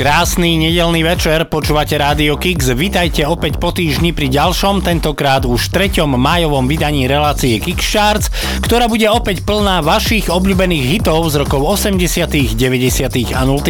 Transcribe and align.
Krásny 0.00 0.56
nedelný 0.56 1.04
večer, 1.04 1.44
počúvate 1.44 1.92
Rádio 2.00 2.40
Kix. 2.40 2.72
Vitajte 2.72 3.28
opäť 3.28 3.60
po 3.60 3.68
týždni 3.68 4.16
pri 4.16 4.32
ďalšom, 4.32 4.80
tentokrát 4.80 5.44
už 5.44 5.68
treťom 5.68 6.16
majovom 6.16 6.64
vydaní 6.64 7.04
relácie 7.04 7.60
Kix 7.60 7.84
Charts, 7.84 8.32
ktorá 8.64 8.88
bude 8.88 9.04
opäť 9.12 9.44
plná 9.44 9.84
vašich 9.84 10.32
obľúbených 10.32 10.96
hitov 10.96 11.28
z 11.28 11.44
rokov 11.44 11.84
80., 11.84 12.56
90. 12.56 13.36
a 13.36 13.44
0. 13.44 13.60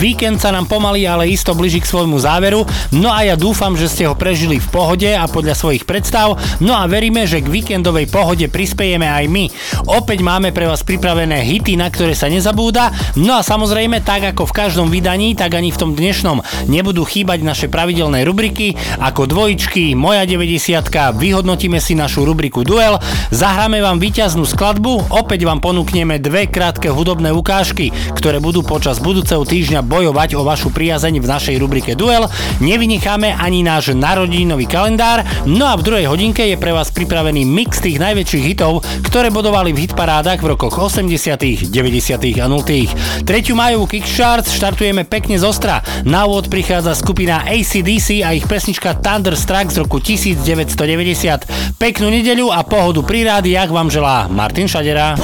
Víkend 0.00 0.40
sa 0.40 0.48
nám 0.48 0.64
pomaly, 0.64 1.04
ale 1.04 1.28
isto 1.28 1.52
blíži 1.52 1.84
k 1.84 1.92
svojmu 1.92 2.16
záveru, 2.16 2.64
no 2.96 3.12
a 3.12 3.28
ja 3.28 3.36
dúfam, 3.36 3.76
že 3.76 3.92
ste 3.92 4.08
ho 4.08 4.16
prežili 4.16 4.56
v 4.56 4.68
pohode 4.72 5.12
a 5.12 5.28
podľa 5.28 5.60
svojich 5.60 5.84
predstav, 5.84 6.40
no 6.64 6.72
a 6.72 6.88
veríme, 6.88 7.28
že 7.28 7.44
k 7.44 7.52
víkendovej 7.52 8.08
pohode 8.08 8.48
prispejeme 8.48 9.04
aj 9.04 9.28
my. 9.28 9.52
Opäť 9.92 10.24
máme 10.24 10.56
pre 10.56 10.64
vás 10.64 10.80
pripravené 10.80 11.44
hity, 11.44 11.76
na 11.76 11.92
ktoré 11.92 12.16
sa 12.16 12.32
nezabúda, 12.32 12.88
no 13.20 13.36
a 13.36 13.44
samozrejme 13.44 14.00
tak 14.00 14.24
ako 14.24 14.48
v 14.48 14.56
každom 14.56 14.88
vydaní, 14.88 15.36
tak 15.36 15.49
tak 15.50 15.66
ani 15.66 15.74
v 15.74 15.82
tom 15.82 15.98
dnešnom 15.98 16.46
nebudú 16.70 17.02
chýbať 17.02 17.42
naše 17.42 17.66
pravidelné 17.66 18.22
rubriky 18.22 18.78
ako 19.02 19.26
dvojičky, 19.26 19.98
moja 19.98 20.22
90 20.22 20.86
vyhodnotíme 21.18 21.82
si 21.82 21.98
našu 21.98 22.22
rubriku 22.22 22.62
Duel, 22.62 23.02
zahráme 23.34 23.82
vám 23.82 23.98
víťaznú 23.98 24.46
skladbu, 24.46 25.10
opäť 25.10 25.50
vám 25.50 25.58
ponúkneme 25.58 26.22
dve 26.22 26.46
krátke 26.46 26.86
hudobné 26.86 27.34
ukážky, 27.34 27.90
ktoré 28.14 28.38
budú 28.38 28.62
počas 28.62 29.02
budúceho 29.02 29.42
týždňa 29.42 29.82
bojovať 29.82 30.38
o 30.38 30.46
vašu 30.46 30.70
priazeň 30.70 31.18
v 31.18 31.26
našej 31.26 31.56
rubrike 31.58 31.98
Duel. 31.98 32.30
Nevynecháme 32.62 33.34
ani 33.34 33.66
náš 33.66 33.90
narodeninový 33.90 34.70
kalendár, 34.70 35.26
no 35.50 35.66
a 35.66 35.74
v 35.74 35.82
druhej 35.82 36.06
hodinke 36.06 36.46
je 36.46 36.54
pre 36.54 36.70
vás 36.70 36.94
pripravený 36.94 37.42
mix 37.42 37.82
tých 37.82 37.98
najväčších 37.98 38.44
hitov, 38.54 38.86
ktoré 39.02 39.34
bodovali 39.34 39.74
v 39.74 39.90
hitparádach 39.90 40.46
v 40.46 40.54
rokoch 40.54 40.78
80., 40.78 41.74
90. 41.74 42.38
a 42.38 42.46
0. 42.46 43.26
Tretiu 43.26 43.58
majovú 43.58 43.90
Kickstarts 43.90 44.54
štartujeme 44.54 45.08
pekne 45.08 45.39
z 45.40 45.44
Ostra. 45.48 45.80
Na 46.04 46.28
úvod 46.28 46.52
prichádza 46.52 46.92
skupina 46.92 47.40
ACDC 47.48 48.20
a 48.20 48.36
ich 48.36 48.44
pesnička 48.44 49.00
Thunderstruck 49.00 49.72
z 49.72 49.80
roku 49.80 49.96
1990. 49.96 51.80
Peknú 51.80 52.12
nedeľu 52.12 52.52
a 52.52 52.60
pohodu 52.60 53.00
pri 53.00 53.24
rádiách 53.24 53.72
vám 53.72 53.88
želá 53.88 54.28
Martin 54.28 54.68
Šadera. 54.68 55.16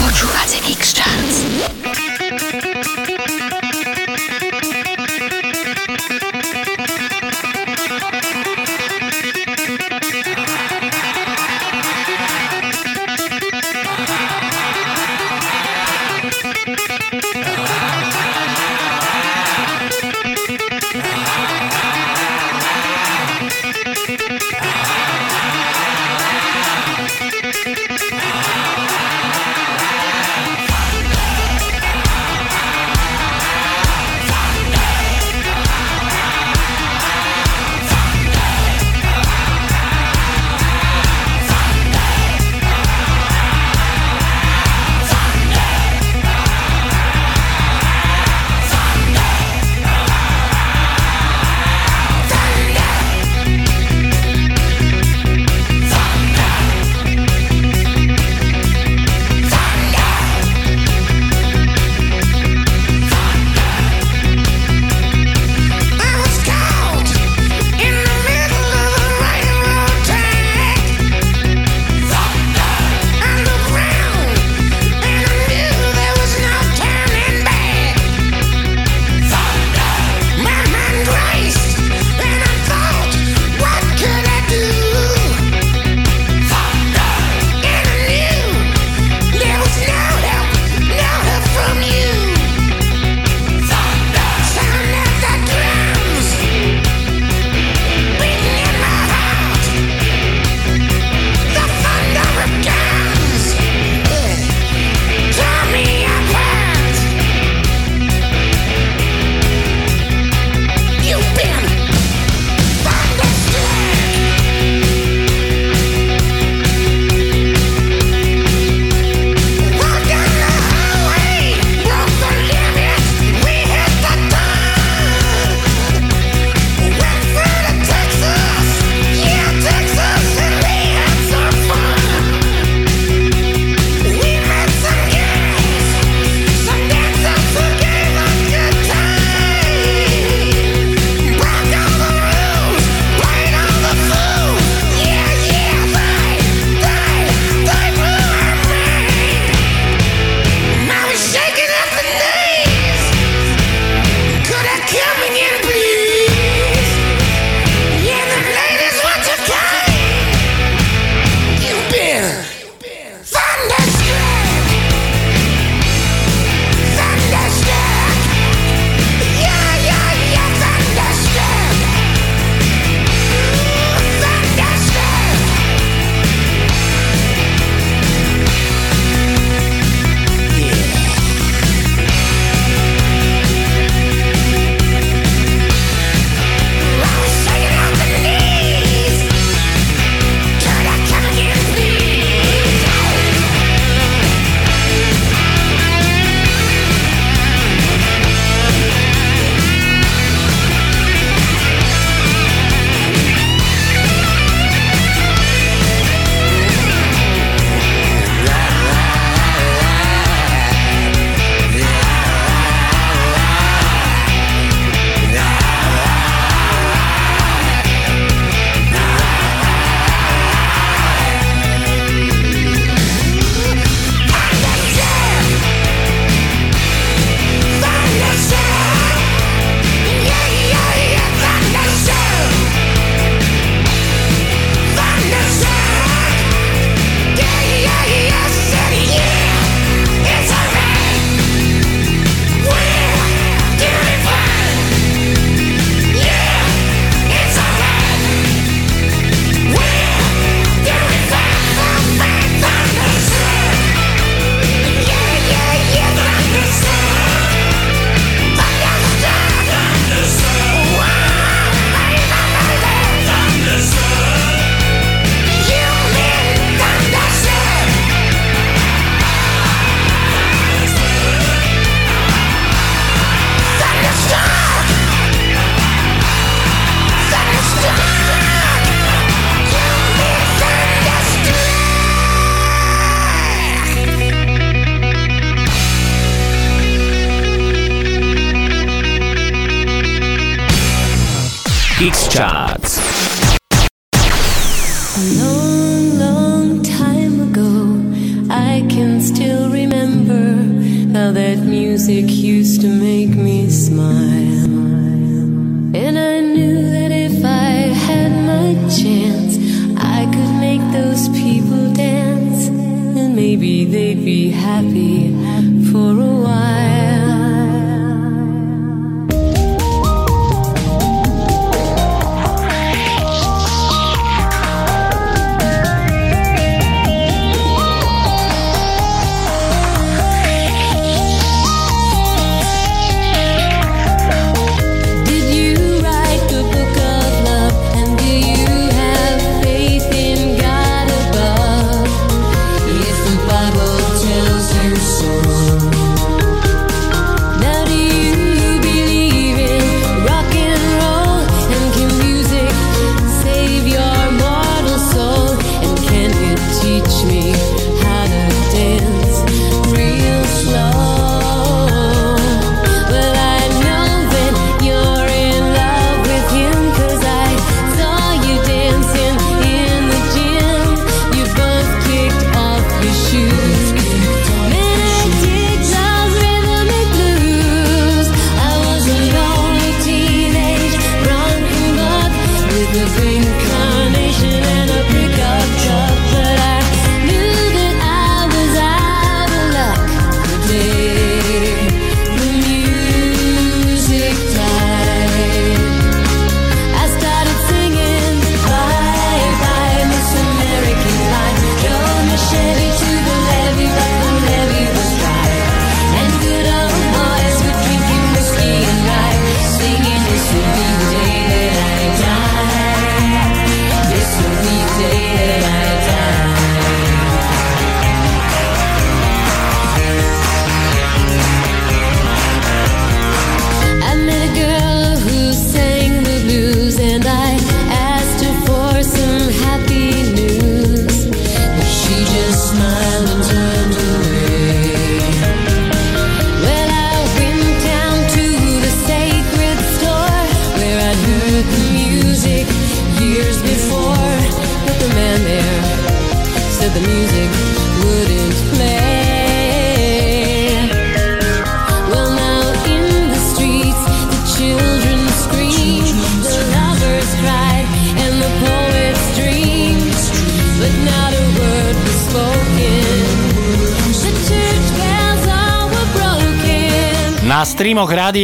Počúvate 0.00 0.56
Mix 0.64 0.96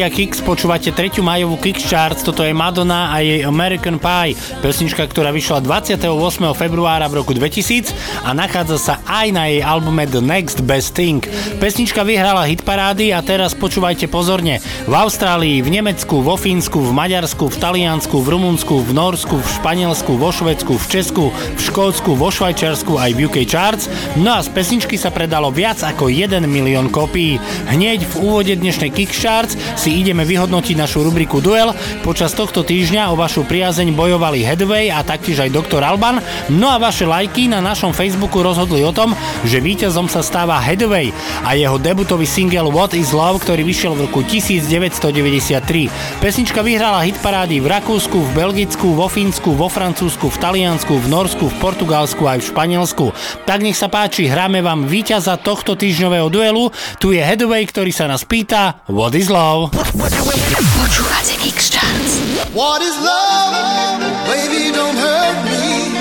Rádia 0.06 0.22
Kix 0.22 0.38
počúvate 0.38 0.94
3. 0.94 1.18
majovú 1.18 1.58
Kix 1.58 1.82
Charts, 1.82 2.22
toto 2.22 2.46
je 2.46 2.54
Madonna 2.54 3.10
a 3.10 3.18
jej 3.26 3.42
American 3.42 3.98
Pie, 3.98 4.38
pesnička, 4.62 5.02
ktorá 5.02 5.34
vyšla 5.34 5.66
28. 5.66 6.06
februára 6.54 7.10
v 7.10 7.18
roku 7.18 7.34
2000 7.34 7.90
a 8.22 8.30
nachádza 8.30 8.78
sa 8.78 8.94
aj 9.02 9.26
na 9.34 9.50
jej 9.50 9.66
albume 9.66 10.06
The 10.06 10.22
Next 10.22 10.62
Best 10.62 10.94
Thing. 10.94 11.26
Pesnička 11.58 12.06
vyhrala 12.06 12.46
hitparády 12.46 13.10
a 13.10 13.18
teraz 13.18 13.58
počúvajte 13.58 14.06
pozorne. 14.06 14.62
V 14.86 14.94
Austrálii, 14.94 15.58
v 15.58 15.75
Nemecku, 15.75 16.22
vo 16.22 16.38
Fínsku, 16.38 16.78
v 16.86 16.94
Maďarsku, 16.94 17.50
v 17.50 17.56
Taliansku, 17.58 18.22
v 18.22 18.30
Rumunsku, 18.30 18.86
v 18.86 18.94
Norsku, 18.94 19.42
v 19.42 19.48
Španielsku, 19.58 20.14
vo 20.14 20.30
Švedsku, 20.30 20.78
v 20.78 20.86
Česku, 20.86 21.25
v 21.34 21.58
Škótsku, 21.58 22.14
vo 22.14 22.30
Švajčiarsku 22.30 22.94
aj 22.94 23.10
v 23.10 23.26
UK 23.26 23.42
Charts. 23.42 23.90
No 24.14 24.38
a 24.38 24.40
z 24.46 24.54
pesničky 24.54 24.94
sa 24.94 25.10
predalo 25.10 25.50
viac 25.50 25.82
ako 25.82 26.06
1 26.06 26.46
milión 26.46 26.94
kopií. 26.94 27.42
Hneď 27.66 28.06
v 28.06 28.14
úvode 28.22 28.54
dnešnej 28.54 28.94
Kickstarts 28.94 29.58
si 29.75 29.95
ideme 29.96 30.28
vyhodnotiť 30.28 30.76
našu 30.76 31.08
rubriku 31.08 31.40
Duel. 31.40 31.72
Počas 32.04 32.36
tohto 32.36 32.60
týždňa 32.60 33.08
o 33.08 33.16
vašu 33.16 33.48
priazeň 33.48 33.96
bojovali 33.96 34.44
Headway 34.44 34.92
a 34.92 35.00
taktiež 35.00 35.40
aj 35.40 35.56
Dr. 35.56 35.80
Alban. 35.80 36.20
No 36.52 36.68
a 36.68 36.76
vaše 36.76 37.08
lajky 37.08 37.48
na 37.48 37.64
našom 37.64 37.96
Facebooku 37.96 38.44
rozhodli 38.44 38.84
o 38.84 38.92
tom, 38.92 39.16
že 39.48 39.64
víťazom 39.64 40.12
sa 40.12 40.20
stáva 40.20 40.60
Headway 40.60 41.16
a 41.48 41.56
jeho 41.56 41.80
debutový 41.80 42.28
single 42.28 42.68
What 42.68 42.92
is 42.92 43.16
Love, 43.16 43.40
ktorý 43.40 43.64
vyšiel 43.64 43.96
v 43.96 44.04
roku 44.10 44.20
1993. 44.20 46.20
Pesnička 46.20 46.60
vyhrala 46.60 47.08
hitparády 47.08 47.64
v 47.64 47.66
Rakúsku, 47.72 48.20
v 48.20 48.30
Belgicku, 48.36 48.92
vo 48.92 49.08
Fínsku, 49.08 49.56
vo 49.56 49.72
Francúzsku, 49.72 50.28
v 50.28 50.36
Taliansku, 50.36 50.92
v 50.92 51.06
Norsku, 51.08 51.48
v 51.48 51.56
Portugalsku 51.56 52.28
aj 52.28 52.44
v 52.44 52.48
Španielsku. 52.52 53.06
Tak 53.48 53.64
nech 53.64 53.78
sa 53.78 53.88
páči, 53.88 54.28
hráme 54.28 54.60
vám 54.60 54.84
víťaza 54.84 55.40
tohto 55.40 55.78
týždňového 55.78 56.28
duelu. 56.28 56.68
Tu 56.98 57.14
je 57.14 57.22
Headway, 57.22 57.62
ktorý 57.64 57.94
sa 57.94 58.10
nás 58.10 58.26
pýta 58.26 58.82
What 58.90 59.14
is 59.14 59.30
love? 59.30 59.70
Počúvate 59.96 61.40
Kix 61.40 61.70
Charts. 61.72 62.20
What 62.52 62.82
is 62.82 62.92
love? 63.00 63.96
Baby, 64.28 64.68
don't 64.76 64.94
hurt 64.94 65.38
me. 65.48 65.96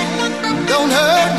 Don't 0.68 0.92
hurt 0.92 1.32
me 1.32 1.35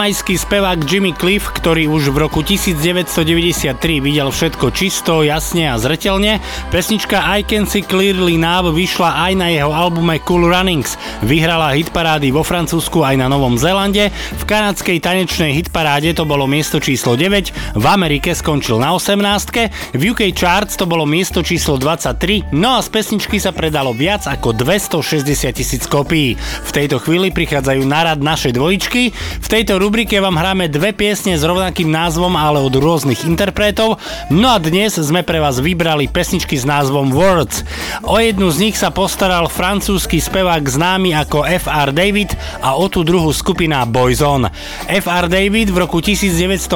Jamajský 0.00 0.40
spevák 0.40 0.80
Jimmy 0.88 1.12
Cliff, 1.12 1.52
ktorý 1.52 1.84
už 1.84 2.16
v 2.16 2.24
roku 2.24 2.40
1993 2.40 3.76
videl 4.00 4.32
všetko 4.32 4.72
čisto, 4.72 5.20
jasne 5.20 5.68
a 5.68 5.76
zretelne, 5.76 6.40
pesnička 6.72 7.20
I 7.20 7.44
Can 7.44 7.68
See 7.68 7.84
Clearly 7.84 8.40
Now 8.40 8.64
vyšla 8.72 9.28
aj 9.28 9.32
na 9.36 9.52
jeho 9.52 9.68
albume 9.68 10.16
Cool 10.24 10.48
Runnings. 10.48 10.96
Vyhrala 11.20 11.76
hitparády 11.76 12.32
vo 12.32 12.40
Francúzsku 12.40 13.04
aj 13.04 13.20
na 13.20 13.28
Novom 13.28 13.60
Zélande, 13.60 14.08
v 14.40 14.42
kanadskej 14.48 15.04
tanečnej 15.04 15.52
hitparáde 15.52 16.16
to 16.16 16.24
bolo 16.24 16.48
miesto 16.48 16.80
číslo 16.80 17.12
9, 17.12 17.76
v 17.76 17.84
Amerike 17.84 18.32
skončil 18.32 18.80
na 18.80 18.96
18, 18.96 20.00
v 20.00 20.02
UK 20.16 20.32
Charts 20.32 20.80
to 20.80 20.88
bolo 20.88 21.04
miesto 21.04 21.44
číslo 21.44 21.76
23, 21.76 22.56
no 22.56 22.72
a 22.72 22.80
z 22.80 22.88
pesničky 22.88 23.36
sa 23.36 23.52
predalo 23.52 23.92
viac 23.92 24.24
ako 24.24 24.56
260 24.56 25.28
tisíc 25.52 25.84
kopií. 25.84 26.40
V 26.40 26.70
tejto 26.72 26.96
chvíli 27.04 27.28
prichádzajú 27.36 27.84
na 27.84 28.08
rad 28.08 28.24
naše 28.24 28.48
dvojičky, 28.48 29.12
v 29.44 29.48
tejto 29.52 29.89
rubrike 29.90 30.22
vám 30.22 30.38
hráme 30.38 30.70
dve 30.70 30.94
piesne 30.94 31.34
s 31.34 31.42
rovnakým 31.42 31.90
názvom, 31.90 32.38
ale 32.38 32.62
od 32.62 32.70
rôznych 32.70 33.26
interpretov. 33.26 33.98
No 34.30 34.54
a 34.54 34.62
dnes 34.62 34.94
sme 34.94 35.26
pre 35.26 35.42
vás 35.42 35.58
vybrali 35.58 36.06
pesničky 36.06 36.54
s 36.54 36.62
názvom 36.62 37.10
Words. 37.10 37.66
O 38.06 38.14
jednu 38.22 38.54
z 38.54 38.70
nich 38.70 38.78
sa 38.78 38.94
postaral 38.94 39.50
francúzsky 39.50 40.22
spevák 40.22 40.62
známy 40.62 41.10
ako 41.18 41.42
F.R. 41.42 41.90
David 41.90 42.38
a 42.62 42.78
o 42.78 42.86
tú 42.86 43.02
druhú 43.02 43.34
skupina 43.34 43.82
Boyzone. 43.82 44.54
F.R. 44.86 45.26
David 45.26 45.74
v 45.74 45.82
roku 45.82 45.98
1982 45.98 46.70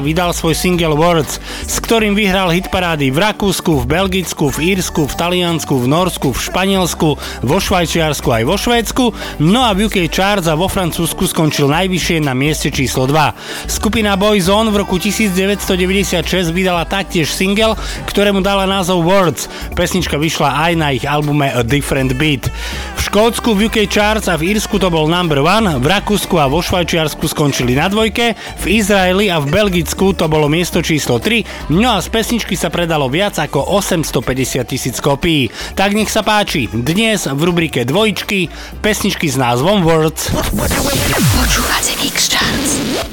vydal 0.00 0.32
svoj 0.32 0.56
single 0.56 0.96
Words, 0.96 1.36
s 1.68 1.76
ktorým 1.84 2.16
vyhral 2.16 2.48
hitparády 2.48 3.12
v 3.12 3.28
Rakúsku, 3.28 3.84
v 3.84 3.84
Belgicku, 3.84 4.48
v 4.48 4.72
Írsku, 4.72 5.04
v 5.04 5.14
Taliansku, 5.20 5.76
v 5.76 5.84
Norsku, 5.84 6.32
v 6.32 6.40
Španielsku, 6.40 7.08
vo 7.44 7.56
Švajčiarsku 7.60 8.32
aj 8.32 8.42
vo 8.48 8.56
Švédsku, 8.56 9.04
no 9.44 9.68
a 9.68 9.76
v 9.76 9.84
UK 9.92 10.08
Charts 10.08 10.48
a 10.48 10.56
vo 10.56 10.72
Francúzsku 10.72 11.28
skončil 11.28 11.68
najvyššie 11.68 12.21
na 12.22 12.32
mieste 12.32 12.70
číslo 12.70 13.10
2. 13.10 13.68
Skupina 13.68 14.14
Boyzone 14.14 14.70
v 14.70 14.80
roku 14.86 14.96
1996 14.96 16.54
vydala 16.54 16.86
taktiež 16.86 17.34
single, 17.34 17.74
ktorému 18.06 18.40
dala 18.40 18.64
názov 18.64 19.02
Words. 19.02 19.50
Pesnička 19.74 20.16
vyšla 20.16 20.70
aj 20.70 20.72
na 20.78 20.88
ich 20.94 21.02
albume 21.02 21.50
A 21.50 21.66
Different 21.66 22.14
Beat. 22.14 22.46
V 22.96 23.00
Škótsku, 23.10 23.58
v 23.58 23.66
UK 23.66 23.90
Charts 23.90 24.30
a 24.30 24.38
v 24.38 24.54
Írsku 24.54 24.78
to 24.78 24.86
bol 24.88 25.10
number 25.10 25.42
one, 25.42 25.82
v 25.82 25.86
Rakúsku 25.90 26.38
a 26.38 26.46
vo 26.46 26.62
Švajčiarsku 26.62 27.26
skončili 27.26 27.74
na 27.74 27.90
dvojke, 27.90 28.38
v 28.62 28.64
Izraeli 28.78 29.26
a 29.28 29.42
v 29.42 29.50
Belgicku 29.50 30.14
to 30.14 30.30
bolo 30.30 30.46
miesto 30.46 30.78
číslo 30.80 31.18
3, 31.18 31.74
no 31.74 31.98
a 31.98 32.00
z 32.00 32.08
pesničky 32.08 32.54
sa 32.54 32.70
predalo 32.70 33.10
viac 33.10 33.36
ako 33.42 33.74
850 33.82 34.70
tisíc 34.70 34.96
kopií. 35.02 35.50
Tak 35.74 35.92
nech 35.98 36.08
sa 36.08 36.22
páči, 36.22 36.70
dnes 36.70 37.26
v 37.26 37.40
rubrike 37.42 37.82
dvojičky 37.82 38.46
pesničky 38.80 39.26
s 39.26 39.36
názvom 39.36 39.82
Words. 39.82 40.30
Počúvate 41.42 41.92
Kix 42.12 42.28
Charts. 42.28 43.11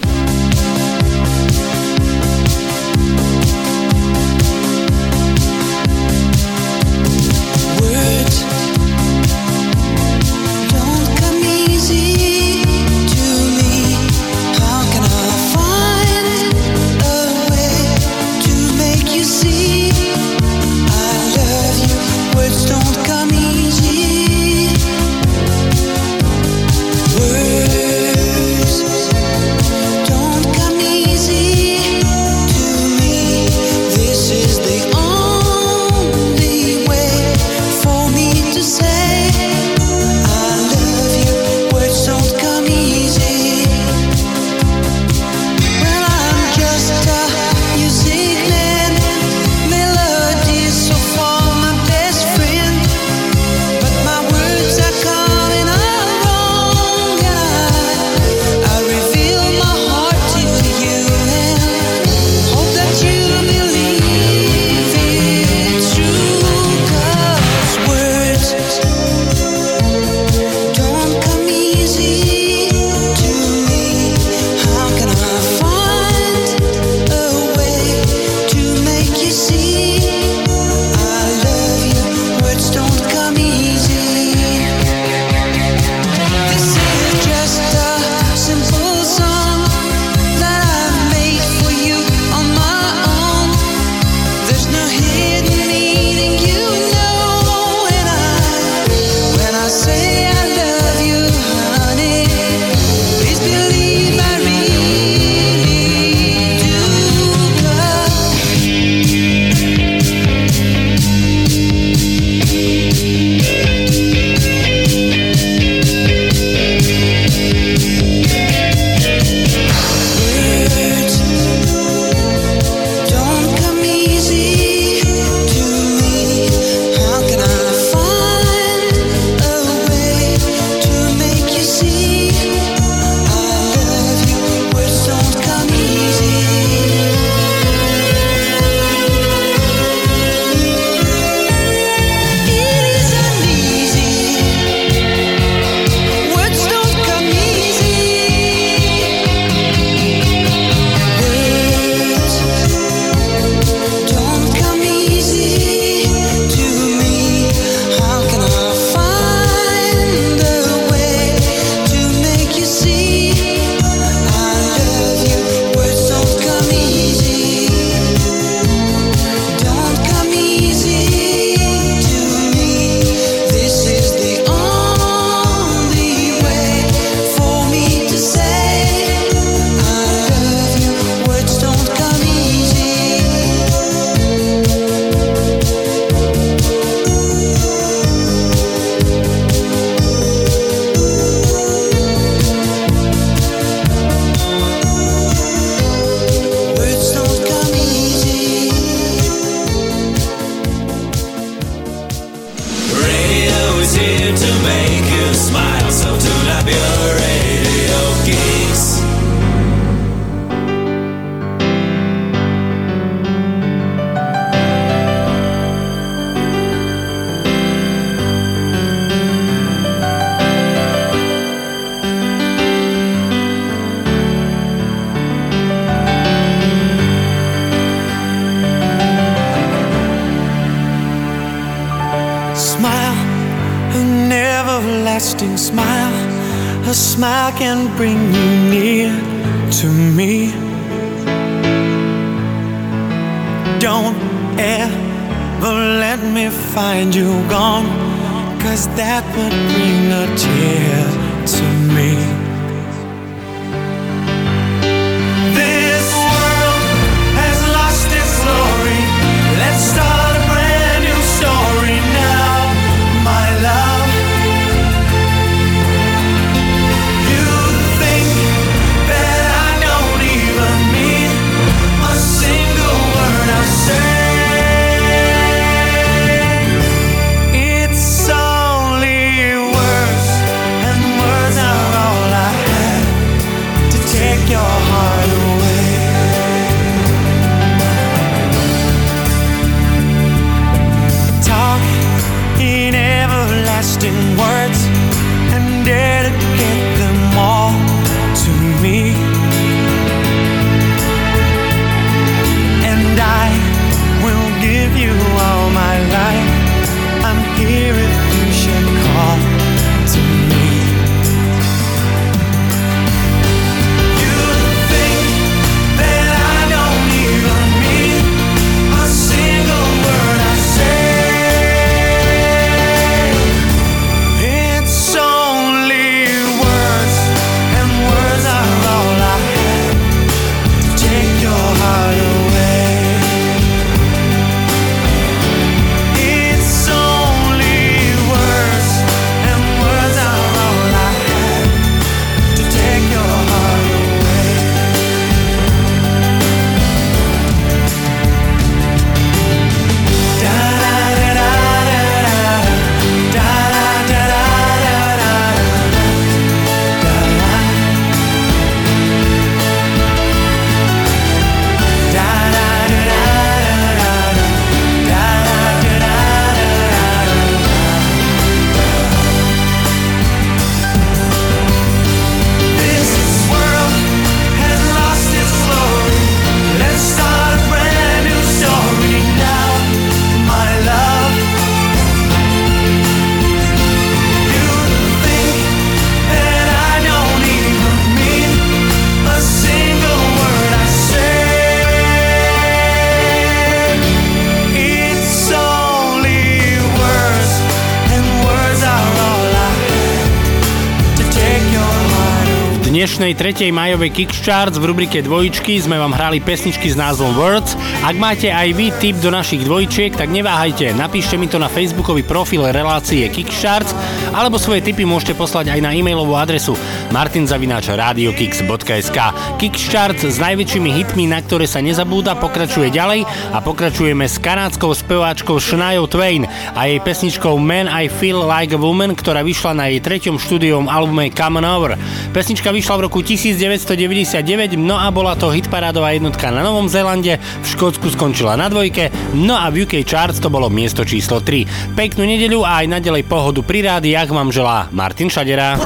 3. 403.59 403.75
majovej 403.75 404.15
Kickstarts 404.15 404.79
v 404.79 404.87
rubrike 404.87 405.19
dvojičky 405.19 405.83
sme 405.83 405.99
vám 405.99 406.15
hrali 406.15 406.39
pesničky 406.39 406.87
s 406.87 406.95
názvom 406.95 407.35
Words. 407.35 407.75
Ak 408.07 408.15
máte 408.15 408.55
aj 408.55 408.71
vy 408.71 408.87
tip 409.03 409.19
do 409.19 409.35
našich 409.35 409.67
dvojčiek, 409.67 410.15
tak 410.15 410.31
neváhajte, 410.31 410.95
napíšte 410.95 411.35
mi 411.35 411.51
to 411.51 411.59
na 411.59 411.67
facebookový 411.67 412.23
profil 412.23 412.63
relácie 412.71 413.27
Kickstarts 413.27 413.91
alebo 414.31 414.55
svoje 414.55 414.87
tipy 414.87 415.03
môžete 415.03 415.35
poslať 415.35 415.75
aj 415.75 415.79
na 415.83 415.91
e-mailovú 415.91 416.39
adresu 416.39 416.79
martinzavináčradiokix.sk 417.11 419.19
Kickstarts 419.59 420.23
s 420.23 420.39
najväčšími 420.39 420.95
hitmi, 420.95 421.27
na 421.27 421.43
ktoré 421.43 421.67
sa 421.67 421.83
nezabúda, 421.83 422.39
pokračuje 422.39 422.95
ďalej 422.95 423.27
a 423.27 423.59
pokračujeme 423.59 424.23
s 424.23 424.39
kanádskou 424.39 424.95
speváčkou 424.95 425.59
Shania 425.59 425.99
Twain 426.07 426.47
a 426.79 426.87
jej 426.87 427.03
pesničkou 427.03 427.59
Man 427.59 427.91
I 427.91 428.07
Feel 428.07 428.39
Like 428.39 428.71
a 428.71 428.79
Woman, 428.79 429.19
ktorá 429.19 429.43
vyšla 429.43 429.75
na 429.75 429.91
jej 429.91 429.99
treťom 429.99 430.39
štúdiom 430.39 430.87
albume 430.87 431.27
Come 431.35 431.59
On 431.59 431.67
Over. 431.67 431.99
Pesnička 432.29 432.69
vyšla 432.69 433.01
v 433.01 433.01
roku 433.09 433.25
1999, 433.25 434.77
no 434.77 434.93
a 434.93 435.09
bola 435.09 435.33
to 435.33 435.49
hitparádová 435.49 436.13
jednotka 436.13 436.53
na 436.53 436.61
Novom 436.61 436.85
Zélande, 436.85 437.41
v 437.41 437.65
Škótsku 437.65 438.13
skončila 438.13 438.53
na 438.53 438.69
dvojke, 438.69 439.09
no 439.33 439.57
a 439.57 439.73
v 439.73 439.89
UK 439.89 440.05
Charts 440.05 440.37
to 440.37 440.53
bolo 440.53 440.69
miesto 440.69 441.01
číslo 441.01 441.41
3. 441.41 441.97
Peknú 441.97 442.29
nedeľu 442.29 442.61
a 442.61 442.85
aj 442.85 443.01
naďalej 443.01 443.25
pohodu 443.25 443.65
pri 443.65 443.81
rádiach 443.81 444.29
vám 444.29 444.53
želá 444.53 444.85
Martin 444.93 445.33
Šadera. 445.33 445.81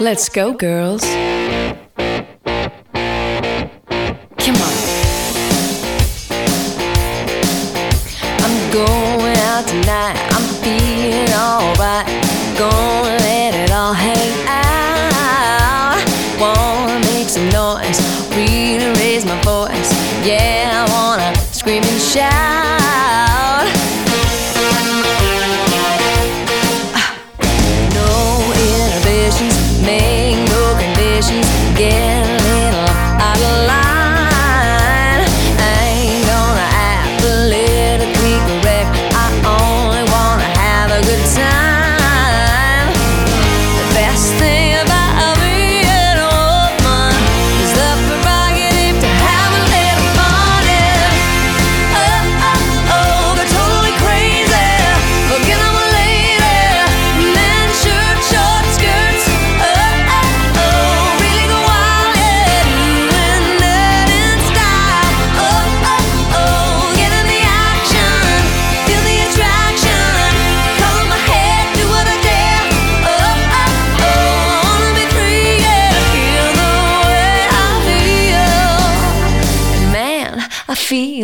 Let's 0.00 0.32
go, 0.32 0.56
girls. 0.56 1.35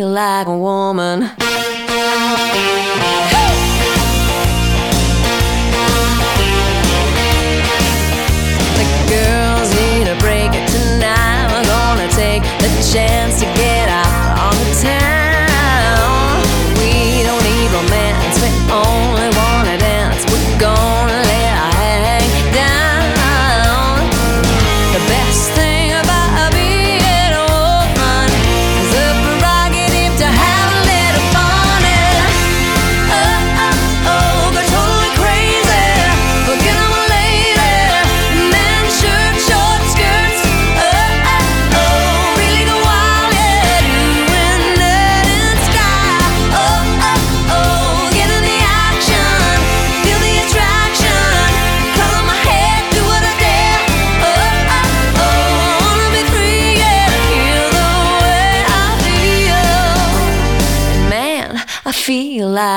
like 0.05 0.47
a 0.47 0.57
woman. 0.57 1.22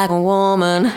like 0.06 0.16
a 0.16 0.20
woman. 0.20 0.92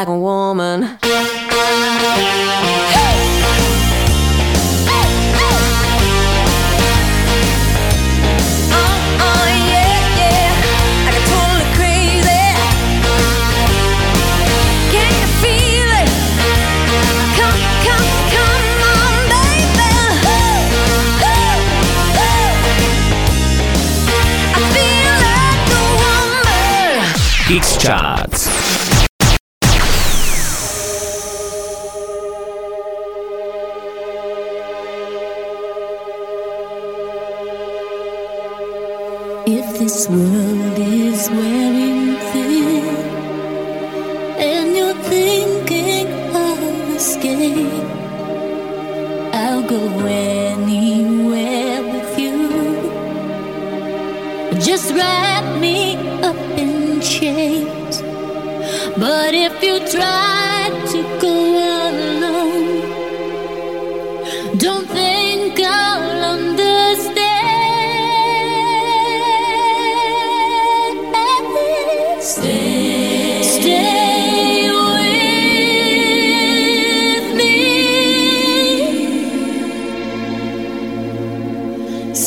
like 0.00 0.08
a 0.08 0.18
woman. 0.18 0.69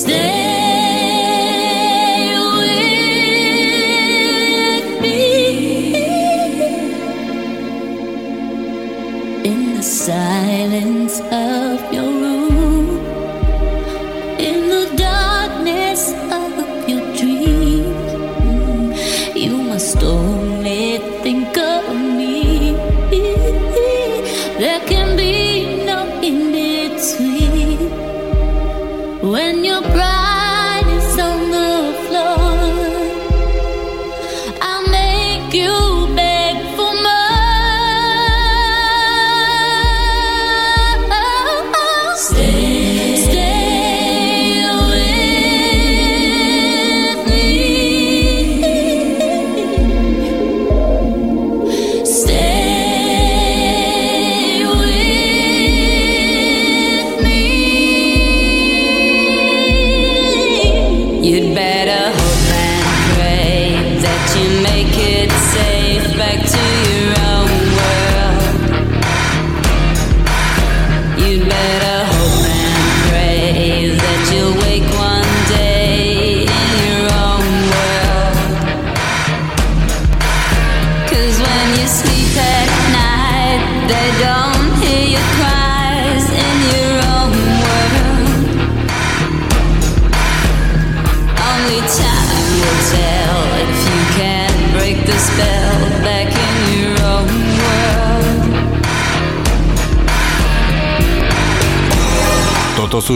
stay. 0.04 0.43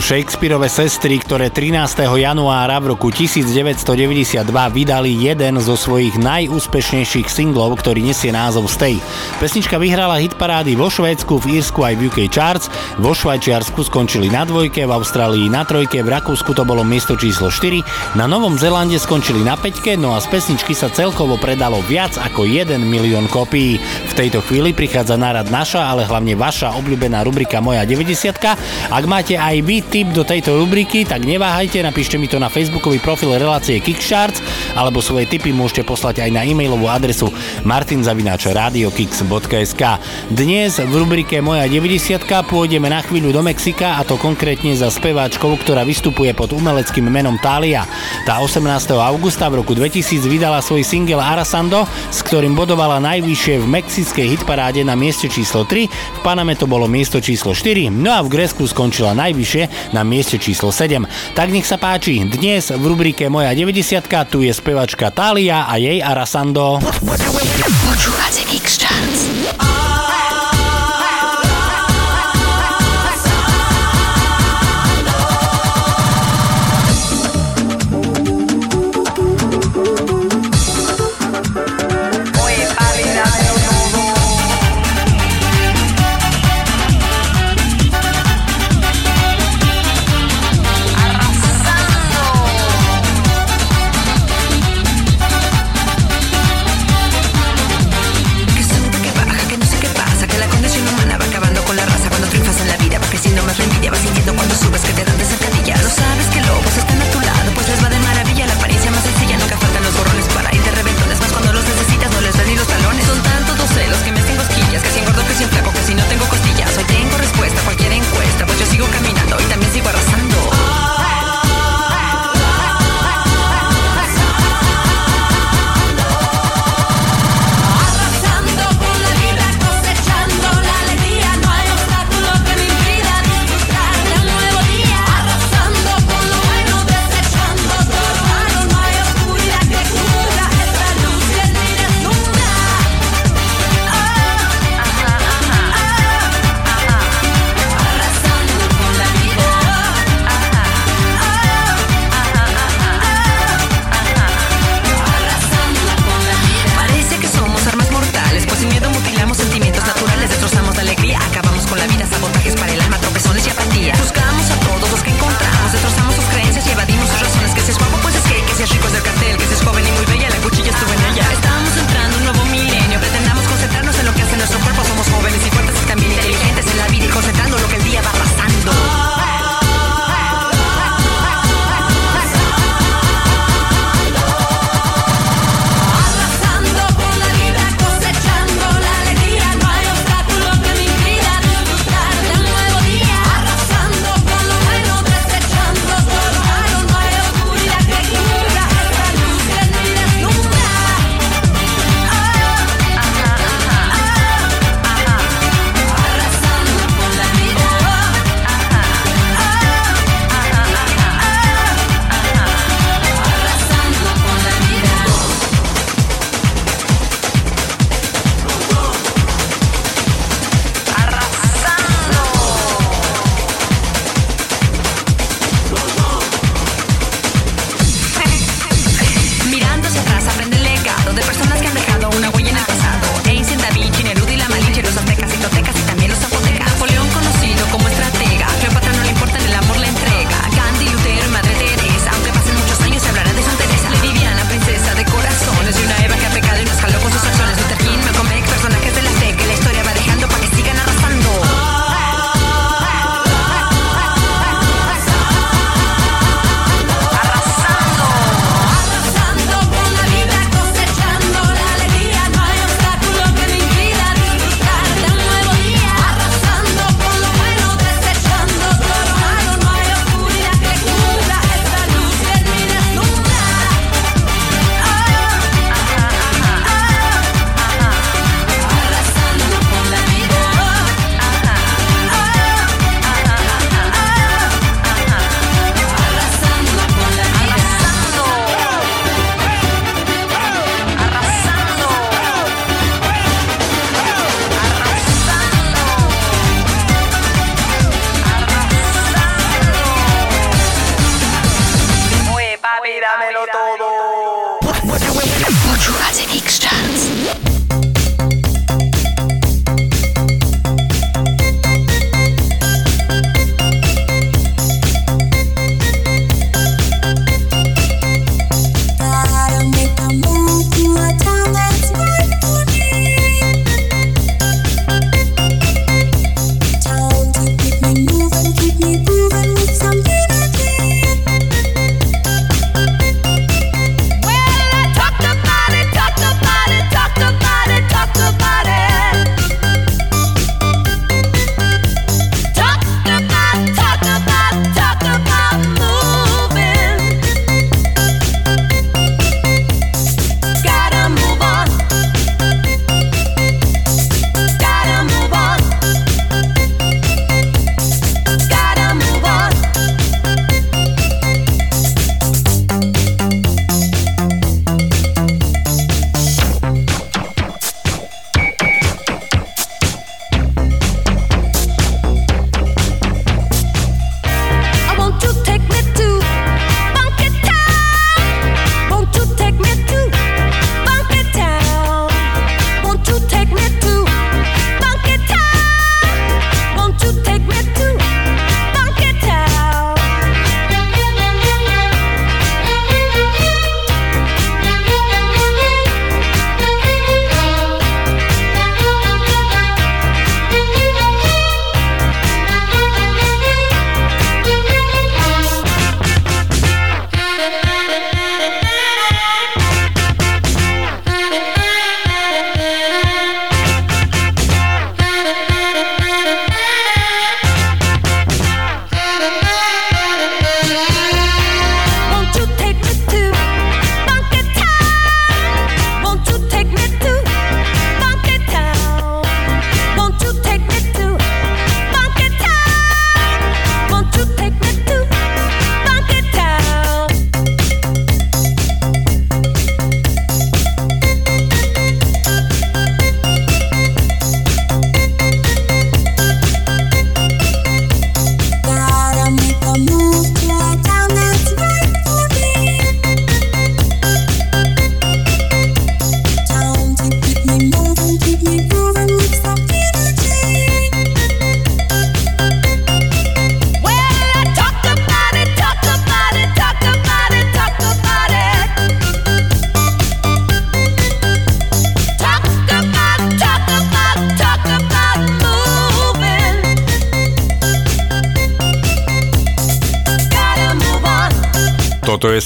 Shakespeareove 0.08 0.72
sestry, 0.72 1.20
ktoré 1.20 1.52
13. 1.52 2.08
januára 2.08 2.80
v 2.80 2.96
roku 2.96 3.12
1992 3.12 4.40
vydali 4.72 5.12
jeden 5.12 5.60
zo 5.60 5.76
svojich 5.76 6.16
najúspešnejších 6.16 7.28
singlov, 7.28 7.76
ktorý 7.84 8.08
nesie 8.08 8.32
názov 8.32 8.72
Stay. 8.72 9.04
Pesnička 9.44 9.76
vyhrala 9.76 10.24
hitparády 10.24 10.80
vo 10.80 10.88
Švédsku, 10.88 11.44
v 11.44 11.60
Írsku 11.60 11.84
aj 11.84 12.00
v 12.00 12.08
UK 12.08 12.32
Charts, 12.32 12.72
vo 13.04 13.12
Švajčiarsku 13.12 13.84
skončili 13.84 14.32
na 14.32 14.48
dvojke, 14.48 14.88
v 14.88 14.96
Austrálii 14.96 15.52
na 15.52 15.68
trojke, 15.68 16.00
v 16.00 16.08
Rakúsku 16.08 16.56
to 16.56 16.64
bolo 16.64 16.88
miesto 16.88 17.20
číslo 17.20 17.52
4, 17.52 18.16
na 18.16 18.32
Novom 18.32 18.56
Zelande 18.56 18.96
skončili 19.04 19.44
na 19.44 19.60
peťke, 19.60 20.00
no 20.00 20.16
a 20.16 20.24
z 20.24 20.32
pesničky 20.32 20.72
sa 20.72 20.88
celkovo 20.88 21.36
predalo 21.36 21.84
viac 21.84 22.16
ako 22.16 22.48
1 22.48 22.80
milión 22.80 23.28
kopií. 23.28 23.76
V 24.08 24.14
tejto 24.16 24.40
chvíli 24.40 24.72
prichádza 24.72 25.20
narad 25.20 25.52
naša, 25.52 25.84
ale 25.84 26.08
hlavne 26.08 26.40
vaša 26.40 26.80
obľúbená 26.80 27.28
rubrika 27.28 27.60
Moja 27.60 27.84
90. 27.84 28.40
Ak 28.88 29.04
máte 29.04 29.36
aj 29.36 29.60
vy 29.68 29.97
tip 29.98 30.14
do 30.14 30.22
tejto 30.22 30.62
rubriky, 30.62 31.10
tak 31.10 31.26
neváhajte, 31.26 31.82
napíšte 31.82 32.22
mi 32.22 32.30
to 32.30 32.38
na 32.38 32.54
facebookový 32.54 33.02
profil 33.02 33.34
relácie 33.34 33.82
Kickstarts, 33.82 34.46
alebo 34.78 35.02
svoje 35.02 35.26
tipy 35.26 35.50
môžete 35.50 35.90
poslať 35.90 36.22
aj 36.22 36.38
na 36.38 36.46
e-mailovú 36.46 36.86
adresu 36.86 37.34
martinzavináčradiokix.sk 37.66 39.82
Dnes 40.30 40.78
v 40.78 40.94
rubrike 40.94 41.42
Moja 41.42 41.66
90 41.66 42.14
pôjdeme 42.46 42.94
na 42.94 43.02
chvíľu 43.02 43.34
do 43.34 43.42
Mexika 43.42 43.98
a 43.98 44.06
to 44.06 44.22
konkrétne 44.22 44.78
za 44.78 44.94
speváčkou, 44.94 45.58
ktorá 45.66 45.82
vystupuje 45.82 46.30
pod 46.38 46.54
umeleckým 46.54 47.10
menom 47.10 47.42
Talia. 47.42 47.90
Tá 48.22 48.38
18. 48.38 48.70
augusta 49.02 49.50
v 49.50 49.66
roku 49.66 49.74
2000 49.74 50.30
vydala 50.30 50.62
svoj 50.62 50.86
single 50.86 51.26
Arasando, 51.26 51.90
s 52.14 52.22
ktorým 52.22 52.54
bodovala 52.54 53.02
najvyššie 53.02 53.66
v 53.66 53.82
mexickej 53.82 54.38
hitparáde 54.38 54.86
na 54.86 54.94
mieste 54.94 55.26
číslo 55.26 55.66
3, 55.66 55.90
v 55.90 56.20
Paname 56.22 56.54
to 56.54 56.70
bolo 56.70 56.86
miesto 56.86 57.18
číslo 57.18 57.58
4, 57.58 57.90
no 57.90 58.14
a 58.14 58.22
v 58.22 58.30
Grécku 58.30 58.62
skončila 58.70 59.18
najvyššie 59.18 59.87
na 59.94 60.04
mieste 60.04 60.42
číslo 60.42 60.74
7. 60.74 61.06
Tak 61.38 61.48
nech 61.54 61.68
sa 61.68 61.78
páči, 61.78 62.24
dnes 62.26 62.74
v 62.74 62.84
rubrike 62.84 63.30
Moja 63.32 63.54
90 63.54 64.04
tu 64.28 64.44
je 64.44 64.52
spevačka 64.52 65.14
Talia 65.14 65.70
a 65.70 65.78
jej 65.78 66.02
Arasando. 66.04 66.82
Počúvate 67.86 68.42
Kickstarts. 68.50 69.37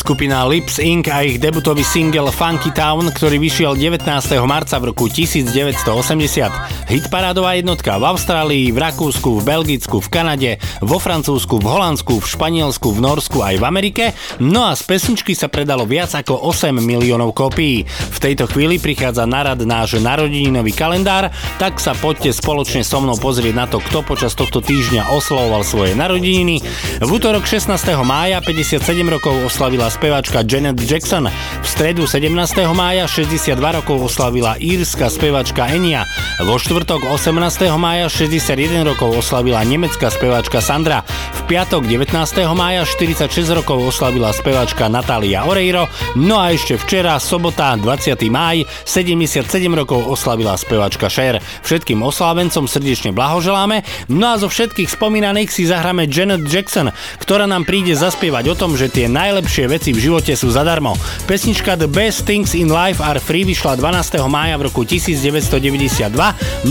skupina 0.02 0.42
Lips 0.50 0.82
Inc. 0.82 1.06
a 1.14 1.22
ich 1.22 1.38
debutový 1.38 1.86
single 1.86 2.34
Funky 2.34 2.74
Town, 2.74 3.06
ktorý 3.14 3.38
vyšiel 3.38 3.78
19. 3.78 4.10
marca 4.50 4.82
v 4.82 4.90
roku 4.90 5.06
1980. 5.06 6.90
Hitparádová 6.90 7.54
jednotka 7.54 8.02
v 8.02 8.10
Austrálii, 8.10 8.74
v 8.74 8.82
Rakúsku, 8.82 9.38
v 9.38 9.44
Belgicku, 9.46 10.02
v 10.02 10.10
Kanade, 10.10 10.52
vo 10.82 10.98
Francúzsku, 10.98 11.62
v 11.62 11.68
Holandsku, 11.70 12.18
v 12.18 12.28
Španielsku, 12.28 12.90
v 12.92 13.00
Norsku 13.00 13.40
aj 13.46 13.62
v 13.62 13.66
Amerike, 13.66 14.06
no 14.42 14.66
a 14.66 14.74
z 14.74 14.82
pesničky 14.86 15.38
sa 15.38 15.48
predalo 15.48 15.86
viac 15.86 16.10
ako 16.18 16.50
8 16.50 16.74
miliónov 16.82 17.38
kopií. 17.38 17.86
V 17.86 18.18
tejto 18.18 18.50
chvíli 18.50 18.82
prichádza 18.82 19.30
narad 19.30 19.62
náš 19.62 20.02
narodeninový 20.02 20.74
kalendár, 20.74 21.30
tak 21.62 21.78
sa 21.78 21.94
poďte 21.94 22.34
spoločne 22.34 22.82
so 22.82 22.98
mnou 22.98 23.16
pozrieť 23.18 23.54
na 23.54 23.66
to, 23.70 23.78
kto 23.78 24.02
počas 24.02 24.34
tohto 24.34 24.60
týždňa 24.60 25.14
oslavoval 25.14 25.62
svoje 25.62 25.94
narodeniny. 25.94 26.66
V 27.00 27.10
útorok 27.10 27.46
16. 27.46 27.70
mája 28.02 28.42
57 28.42 28.82
rokov 29.06 29.38
oslavila 29.46 29.86
speváčka 29.94 30.42
Janet 30.42 30.82
Jackson, 30.82 31.30
v 31.62 31.68
stredu 31.68 32.10
17. 32.10 32.34
mája 32.74 33.06
62 33.06 33.54
rokov 33.58 34.02
oslavila 34.02 34.58
írska 34.58 35.14
speváčka 35.14 35.70
Enia. 35.70 36.10
vo 36.42 36.58
štvrtok 36.58 37.06
18. 37.06 37.70
mája 37.78 38.10
61 38.10 38.82
rokov 38.82 39.14
oslavila 39.14 39.62
nemecká 39.62 40.10
speváčka 40.10 40.58
Sandra 40.72 41.04
piatok 41.52 41.84
19. 41.84 42.16
mája 42.56 42.88
46 42.88 43.28
rokov 43.52 43.84
oslavila 43.84 44.32
spevačka 44.32 44.88
Natália 44.88 45.44
Oreiro, 45.44 45.84
no 46.16 46.40
a 46.40 46.56
ešte 46.56 46.80
včera, 46.80 47.20
sobota 47.20 47.76
20. 47.76 48.16
máj, 48.32 48.64
77 48.88 49.44
rokov 49.76 50.00
oslavila 50.08 50.56
spevačka 50.56 51.12
Cher. 51.12 51.44
Všetkým 51.68 52.00
oslávencom 52.08 52.72
srdečne 52.72 53.12
blahoželáme, 53.12 53.84
no 54.08 54.32
a 54.32 54.40
zo 54.40 54.48
všetkých 54.48 54.96
spomínaných 54.96 55.52
si 55.52 55.68
zahráme 55.68 56.08
Janet 56.08 56.48
Jackson, 56.48 56.88
ktorá 57.20 57.44
nám 57.44 57.68
príde 57.68 58.00
zaspievať 58.00 58.48
o 58.48 58.56
tom, 58.56 58.80
že 58.80 58.88
tie 58.88 59.12
najlepšie 59.12 59.68
veci 59.68 59.92
v 59.92 60.08
živote 60.08 60.32
sú 60.40 60.56
zadarmo. 60.56 60.96
Pesnička 61.28 61.76
The 61.76 61.92
Best 61.92 62.24
Things 62.24 62.56
in 62.56 62.72
Life 62.72 63.04
are 63.04 63.20
Free 63.20 63.44
vyšla 63.44 63.76
12. 63.76 64.24
mája 64.32 64.56
v 64.56 64.72
roku 64.72 64.88
1992, 64.88 66.16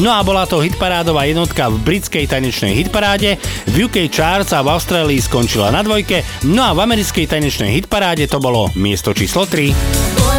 no 0.01 0.09
a 0.09 0.25
bola 0.25 0.49
to 0.49 0.65
hitparádová 0.65 1.29
jednotka 1.29 1.69
v 1.69 1.77
britskej 1.85 2.25
tanečnej 2.33 2.73
hitparáde, 2.81 3.37
v 3.69 3.85
UK 3.85 4.09
Charts 4.09 4.57
a 4.57 4.65
v 4.65 4.70
Austrálii 4.71 5.19
skončila 5.19 5.75
na 5.75 5.83
dvojke, 5.83 6.23
no 6.47 6.63
a 6.63 6.71
v 6.71 6.87
americkej 6.87 7.27
tanečnej 7.27 7.75
hitparáde 7.75 8.31
to 8.31 8.39
bolo 8.39 8.71
miesto 8.79 9.11
číslo 9.11 9.43
3. 9.43 9.75
Boy, 10.23 10.39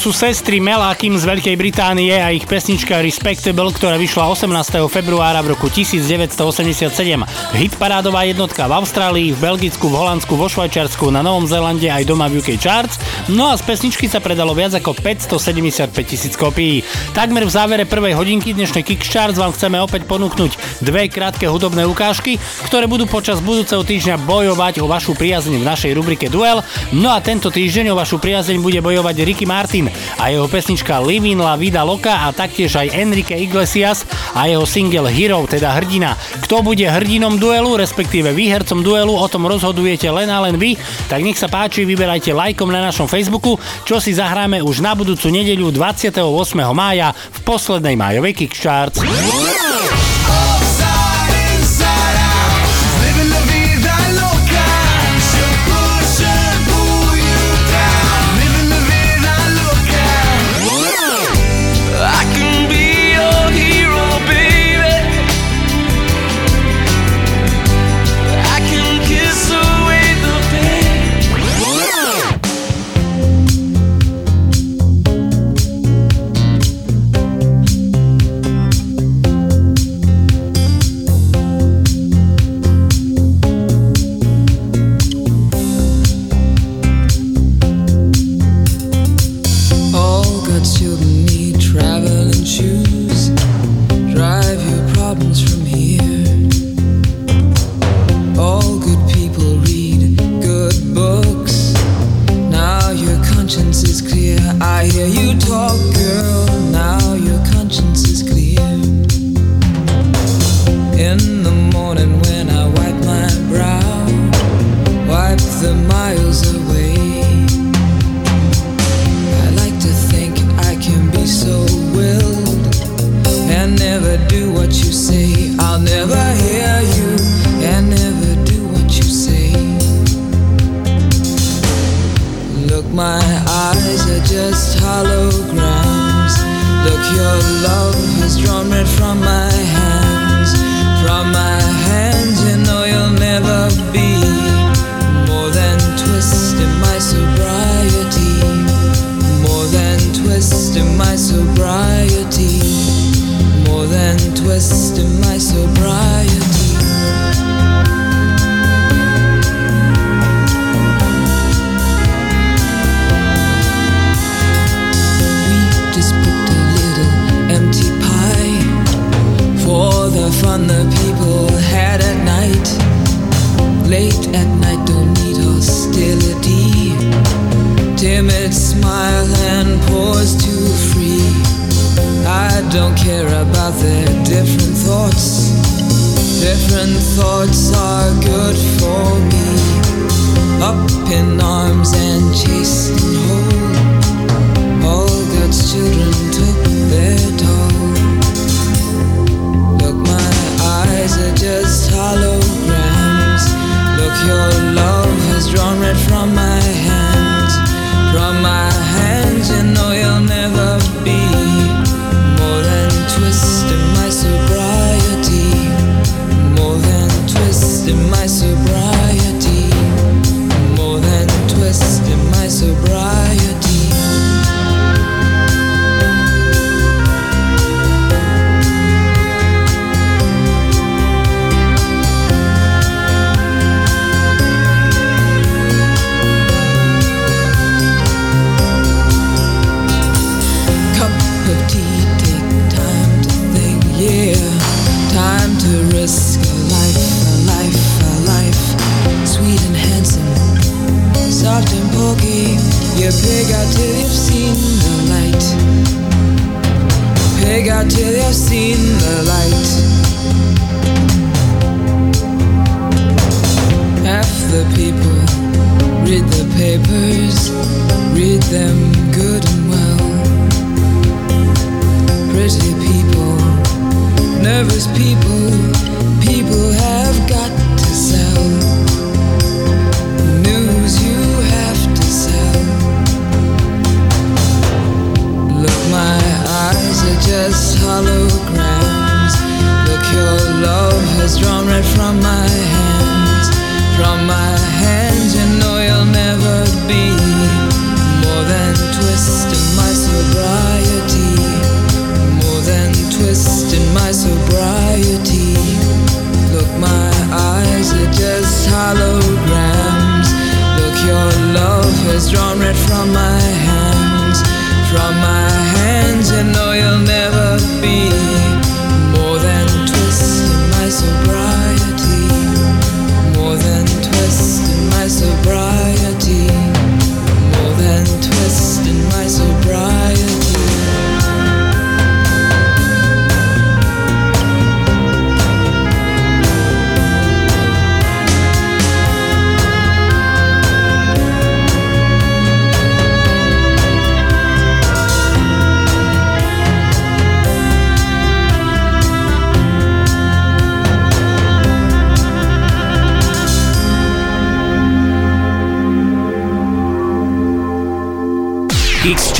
sú 0.00 0.16
sestry 0.16 0.64
Mel 0.64 0.80
a 0.80 0.96
Kim 0.96 1.12
z 1.12 1.28
Veľkej 1.28 1.60
Británie 1.60 2.16
a 2.16 2.32
ich 2.32 2.48
pesnička 2.48 3.04
Respectable, 3.04 3.68
ktorá 3.68 4.00
vyšla 4.00 4.32
18. 4.32 4.80
februára 4.88 5.44
v 5.44 5.52
roku 5.52 5.68
1987. 5.68 6.88
Hitparádová 7.52 8.24
jednotka 8.24 8.64
v 8.64 8.80
Austrálii, 8.80 9.36
v 9.36 9.38
Belgicku, 9.44 9.92
v 9.92 10.00
Holandsku, 10.00 10.40
vo 10.40 10.48
Švajčiarsku, 10.48 11.12
na 11.12 11.20
Novom 11.20 11.44
Zélande 11.44 11.92
aj 11.92 12.08
doma 12.08 12.32
v 12.32 12.40
UK 12.40 12.56
Charts. 12.56 12.96
No 13.28 13.52
a 13.52 13.60
z 13.60 13.62
pesničky 13.68 14.08
sa 14.08 14.24
predalo 14.24 14.56
viac 14.56 14.72
ako 14.72 14.96
575 14.96 15.92
tisíc 16.08 16.32
kopií. 16.32 16.80
Takmer 17.12 17.44
v 17.44 17.52
závere 17.52 17.84
prvej 17.84 18.16
hodinky 18.16 18.56
dnešnej 18.56 18.80
Kickchards 18.80 19.36
vám 19.36 19.52
chceme 19.52 19.76
opäť 19.84 20.08
ponúknuť 20.08 20.80
dve 20.80 21.12
krátke 21.12 21.44
hudobné 21.44 21.84
ukážky, 21.84 22.40
ktoré 22.64 22.88
budú 22.88 23.04
počas 23.04 23.44
budúceho 23.44 23.84
týždňa 23.84 24.16
bojovať 24.24 24.80
o 24.80 24.88
vašu 24.88 25.12
priazeň 25.12 25.60
v 25.60 25.68
našej 25.68 25.92
rubrike 25.92 26.32
Duel. 26.32 26.64
No 26.96 27.12
a 27.12 27.20
tento 27.20 27.52
týždeň 27.52 27.92
o 27.92 27.98
vašu 28.00 28.16
priazeň 28.16 28.64
bude 28.64 28.80
bojovať 28.80 29.28
Ricky 29.28 29.44
Martin 29.44 29.89
a 30.18 30.30
jeho 30.32 30.46
pesnička 30.46 31.02
Livin 31.02 31.38
La 31.40 31.54
Vida 31.58 31.82
Loka 31.82 32.26
a 32.26 32.32
taktiež 32.32 32.76
aj 32.78 32.94
Enrique 32.94 33.36
Iglesias 33.36 34.06
a 34.32 34.46
jeho 34.46 34.64
single 34.64 35.10
Hero, 35.10 35.42
teda 35.44 35.74
hrdina. 35.76 36.16
Kto 36.46 36.64
bude 36.64 36.86
hrdinom 36.86 37.36
duelu, 37.36 37.76
respektíve 37.78 38.32
výhercom 38.32 38.80
duelu, 38.80 39.12
o 39.12 39.26
tom 39.28 39.46
rozhodujete 39.46 40.08
len 40.10 40.30
a 40.30 40.40
len 40.42 40.56
vy, 40.56 40.78
tak 41.10 41.20
nech 41.22 41.38
sa 41.38 41.50
páči, 41.50 41.84
vyberajte 41.84 42.30
lajkom 42.32 42.70
na 42.70 42.80
našom 42.86 43.10
Facebooku, 43.10 43.58
čo 43.84 43.98
si 43.98 44.14
zahráme 44.16 44.62
už 44.62 44.80
na 44.80 44.94
budúcu 44.96 45.28
nedeľu 45.28 45.74
28. 45.74 46.22
mája 46.72 47.12
v 47.12 47.38
poslednej 47.42 47.98
májovej 47.98 48.32
Kickstarts. 48.46 49.02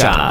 Cha. 0.01 0.30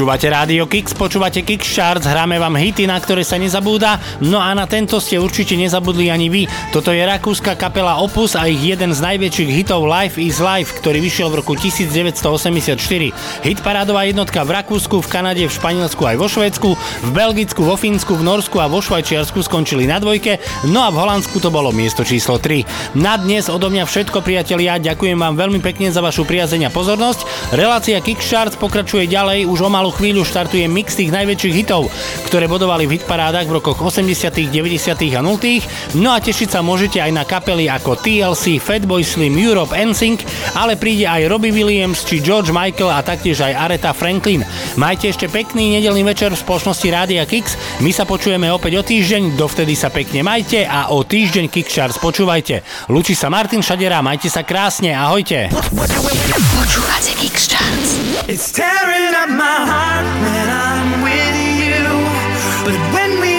Počúvate 0.00 0.32
Rádio 0.32 0.64
Kix, 0.64 0.96
počúvate 0.96 1.44
Kix 1.44 1.76
Charts, 1.76 2.08
hráme 2.08 2.40
vám 2.40 2.56
hity, 2.56 2.88
na 2.88 2.96
ktoré 2.96 3.20
sa 3.20 3.36
nezabúda, 3.36 4.00
no 4.24 4.40
a 4.40 4.48
na 4.56 4.64
tento 4.64 4.96
ste 4.96 5.20
určite 5.20 5.60
nezabudli 5.60 6.08
ani 6.08 6.32
vy. 6.32 6.48
Toto 6.72 6.88
je 6.88 7.04
rakúska 7.04 7.52
kapela 7.52 8.00
Opus 8.00 8.32
a 8.32 8.48
ich 8.48 8.64
jeden 8.64 8.96
z 8.96 9.00
najväčších 9.04 9.52
hitov 9.52 9.84
Life 9.84 10.16
is 10.16 10.40
Life, 10.40 10.72
ktorý 10.80 11.04
vyšiel 11.04 11.28
v 11.28 11.44
roku 11.44 11.52
1984. 11.52 12.80
Hit 13.44 13.60
parádová 13.60 14.08
jednotka 14.08 14.40
v 14.40 14.56
Rakúsku, 14.64 15.04
v 15.04 15.10
Kanade, 15.12 15.44
v 15.44 15.52
Španielsku 15.52 16.00
aj 16.00 16.16
vo 16.16 16.32
Švédsku, 16.32 16.68
v 16.80 17.10
Belgicku, 17.12 17.60
vo 17.60 17.76
Fínsku, 17.76 18.16
v 18.16 18.24
Norsku 18.24 18.56
a 18.56 18.72
vo 18.72 18.80
Švajčiarsku 18.80 19.44
skončili 19.44 19.84
na 19.84 20.00
dvojke, 20.00 20.40
no 20.72 20.80
a 20.80 20.88
v 20.88 20.96
Holandsku 20.96 21.44
to 21.44 21.52
bolo 21.52 21.76
miesto 21.76 22.08
číslo 22.08 22.40
3. 22.40 22.96
Na 22.96 23.20
dnes 23.20 23.52
odo 23.52 23.68
mňa 23.68 23.84
všetko 23.84 24.24
priatelia, 24.24 24.80
ďakujem 24.80 25.20
vám 25.20 25.36
veľmi 25.36 25.60
pekne 25.60 25.92
za 25.92 26.00
vašu 26.00 26.24
priazeň 26.24 26.66
a 26.66 26.70
pozornosť. 26.72 27.52
Relácia 27.52 28.00
Kick 28.00 28.24
pokračuje 28.56 29.04
ďalej, 29.04 29.44
už 29.44 29.60
o 29.60 29.68
malú 29.68 29.89
chvíľu 29.94 30.22
štartuje 30.26 30.66
mix 30.66 30.96
tých 30.96 31.10
najväčších 31.10 31.54
hitov, 31.54 31.90
ktoré 32.26 32.46
bodovali 32.46 32.86
v 32.86 32.98
hitparádach 32.98 33.46
v 33.46 33.58
rokoch 33.60 33.78
80., 33.78 34.50
90. 34.50 35.18
a 35.18 35.20
0. 35.22 35.98
No 35.98 36.14
a 36.14 36.18
tešiť 36.18 36.48
sa 36.54 36.60
môžete 36.62 37.02
aj 37.02 37.12
na 37.14 37.24
kapely 37.26 37.66
ako 37.66 37.98
TLC, 37.98 38.62
Fatboy 38.62 39.02
Slim, 39.02 39.34
Europe, 39.36 39.74
NSYNC, 39.74 40.22
ale 40.54 40.78
príde 40.78 41.06
aj 41.06 41.28
Robbie 41.28 41.54
Williams 41.54 42.02
či 42.06 42.22
George 42.22 42.54
Michael 42.54 42.94
a 42.94 43.02
taktiež 43.02 43.42
aj 43.42 43.70
Aretha 43.70 43.92
Franklin. 43.92 44.46
Majte 44.78 45.10
ešte 45.10 45.26
pekný 45.26 45.78
nedelný 45.78 46.06
večer 46.06 46.30
v 46.32 46.42
spoločnosti 46.42 46.88
Rádia 46.88 47.26
Kix. 47.26 47.58
My 47.82 47.90
sa 47.90 48.06
počujeme 48.06 48.48
opäť 48.48 48.78
o 48.78 48.82
týždeň, 48.86 49.34
dovtedy 49.34 49.74
sa 49.74 49.90
pekne 49.90 50.22
majte 50.22 50.64
a 50.64 50.94
o 50.94 51.02
týždeň 51.02 51.50
Kick 51.50 51.68
Charts 51.68 51.98
počúvajte. 51.98 52.62
Lučí 52.92 53.18
sa 53.18 53.28
Martin 53.32 53.60
Šadera, 53.60 54.00
majte 54.00 54.30
sa 54.30 54.46
krásne, 54.46 54.94
ahojte. 54.94 55.50
Počúvate 55.50 57.12
Charts. 57.50 57.98
It's 58.28 58.52
tearing 58.52 59.14
up 59.14 59.28
my 59.28 59.66
heart 59.66 59.79
when 60.24 60.48
I'm 60.66 61.02
with 61.06 61.36
you. 61.62 61.82
But 62.66 62.76
when 62.94 63.10
we 63.20 63.29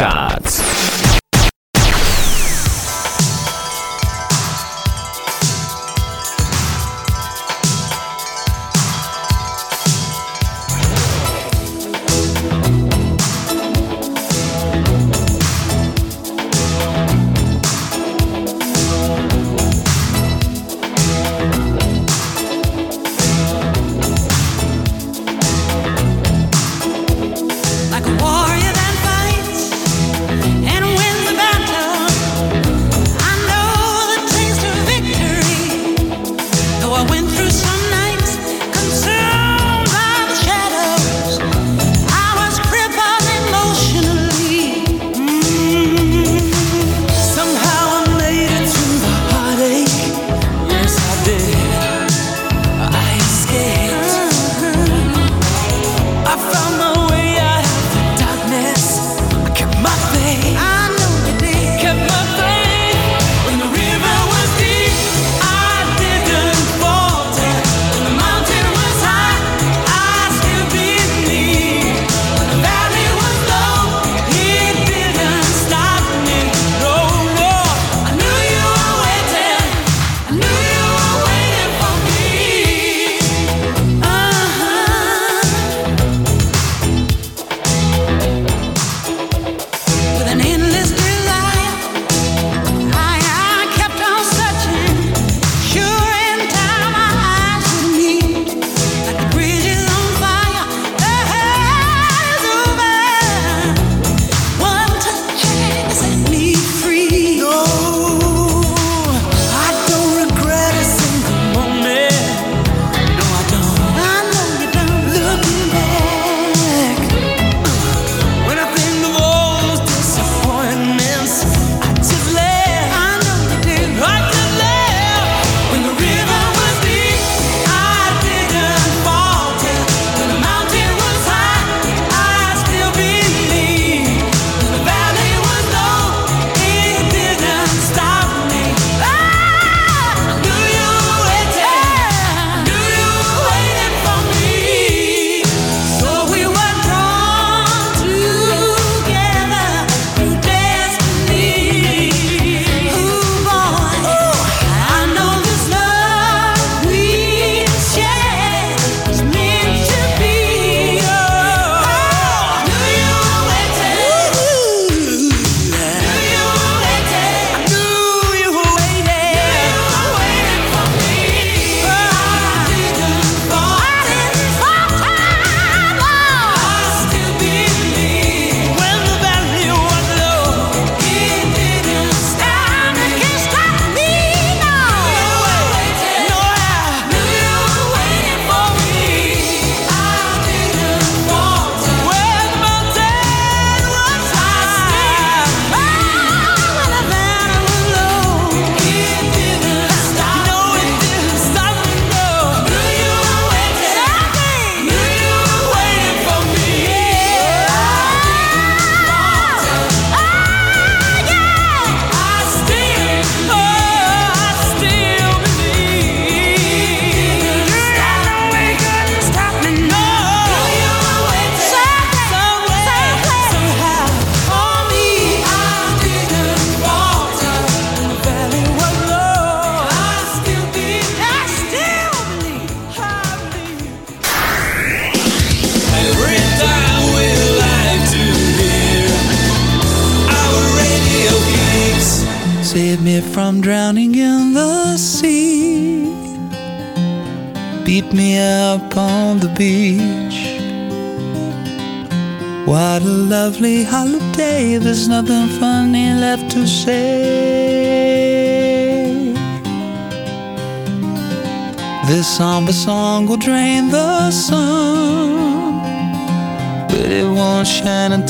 Kix 0.00 0.29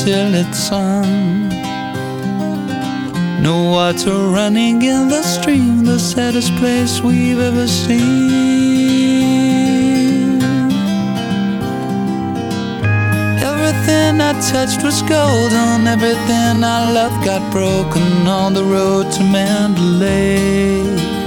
until 0.01 0.35
it's 0.35 0.59
sun. 0.59 1.51
No 3.43 3.65
water 3.65 4.29
running 4.29 4.81
in 4.83 5.09
the 5.09 5.23
stream, 5.23 5.85
the 5.85 5.99
saddest 5.99 6.55
place 6.57 7.03
we've 7.03 7.39
ever 7.39 7.67
seen. 7.67 8.31
Everything 13.43 14.21
I 14.23 14.33
touched 14.53 14.83
was 14.83 15.03
golden, 15.03 15.87
everything 15.87 16.65
I 16.65 16.93
loved 16.93 17.23
got 17.23 17.53
broken 17.53 18.27
on 18.27 18.55
the 18.55 18.65
road 18.65 19.13
to 19.13 19.23
Mandalay. 19.23 21.20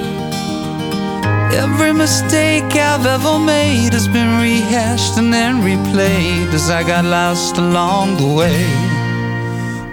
Every 1.55 1.93
mistake 1.93 2.75
I've 2.75 3.05
ever 3.05 3.37
made 3.37 3.93
has 3.93 4.07
been 4.07 4.39
rehashed 4.41 5.17
and 5.17 5.31
then 5.31 5.61
replayed 5.61 6.51
as 6.51 6.69
I 6.71 6.83
got 6.83 7.05
lost 7.05 7.57
along 7.57 8.17
the 8.17 8.27
way. 8.39 8.65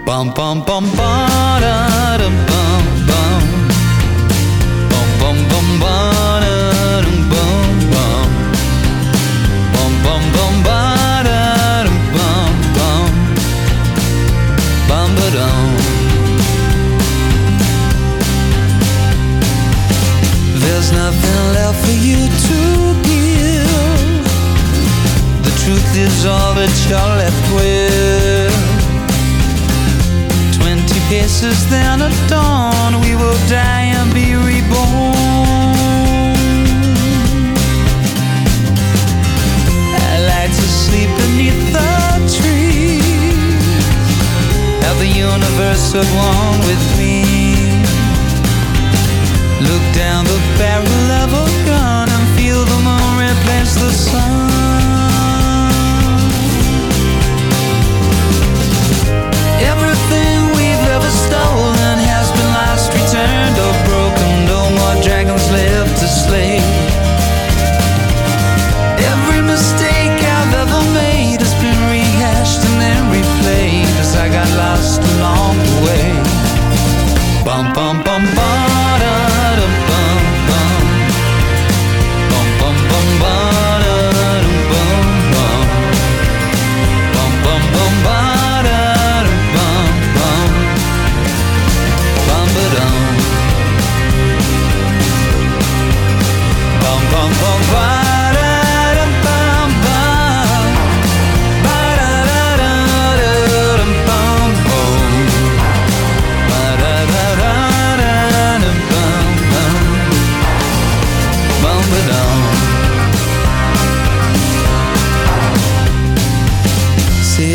Bum 0.03 0.33
bum 0.33 0.63
bum 0.65 0.85
da 0.95 2.17
bum 2.17 2.85
bum. 3.09 3.43
Bum 4.89 5.09
bum 5.19 5.37
bum 5.49 5.79
ba 5.79 6.10
Nothing 20.93 21.53
left 21.53 21.79
for 21.85 21.97
you 22.07 22.19
to 22.47 22.59
give. 23.07 24.23
The 25.43 25.53
truth 25.63 25.91
is 25.97 26.25
all 26.25 26.53
that 26.55 26.73
you're 26.87 27.15
left 27.23 27.45
with. 27.55 28.53
Twenty 30.57 30.99
paces, 31.09 31.69
then 31.69 32.01
at 32.01 32.15
dawn, 32.29 32.99
we 33.01 33.15
will 33.15 33.39
die 33.47 33.87
and 33.97 34.13
be 34.13 34.35
reborn. 34.35 35.15
I 39.95 40.13
like 40.33 40.51
to 40.51 40.67
sleep 40.83 41.09
beneath 41.23 41.61
the 41.71 41.91
trees. 42.37 43.63
Have 44.83 44.97
the 44.99 45.07
universe 45.07 45.95
at 45.95 46.07
one 46.15 46.59
with 46.67 46.83
me. 46.97 47.40
Look 49.61 49.85
down 49.93 50.25
the 50.25 50.41
barrel 50.57 51.11
of 51.21 51.29
a 51.33 51.45
gun 51.69 52.09
and 52.09 52.25
feel 52.35 52.65
the 52.65 52.79
moon 52.81 53.13
replace 53.29 53.75
the 53.75 53.91
sun. 53.91 54.49
Everything 59.61 60.49
we've 60.57 60.85
ever 60.95 61.11
stolen 61.27 61.95
has 62.09 62.31
been 62.33 62.51
lost, 62.57 62.89
returned, 62.89 63.57
or 63.61 63.73
broken. 63.85 64.29
No 64.49 64.61
more 64.77 64.97
dragons 65.05 65.45
left 65.51 65.93
to 66.01 66.07
slay. 66.07 66.57
Every 69.13 69.41
mistake 69.45 70.17
I've 70.37 70.53
ever 70.63 70.81
made 70.97 71.39
has 71.39 71.53
been 71.61 71.79
rehashed 71.93 72.65
and 72.65 72.81
then 72.81 73.01
replayed 73.13 73.93
as 74.01 74.15
I 74.15 74.27
got 74.27 74.49
lost 74.57 75.01
along 75.15 75.53
the 75.57 75.77
way. 75.85 76.10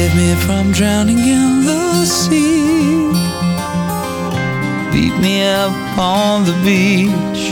Save 0.07 0.17
me 0.17 0.35
from 0.47 0.71
drowning 0.71 1.19
in 1.19 1.67
the 1.67 2.05
sea. 2.05 3.11
Beat 4.93 5.17
me 5.21 5.45
up 5.45 5.99
on 5.99 6.45
the 6.45 6.55
beach. 6.65 7.43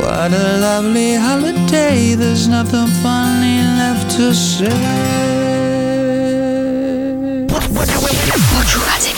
What 0.00 0.30
a 0.32 0.58
lovely 0.60 1.16
holiday, 1.16 2.14
there's 2.14 2.46
nothing 2.46 2.86
funny 3.02 3.62
left 3.80 4.14
to 4.16 4.32
say. 4.32 4.68
Počúvate 8.54 9.10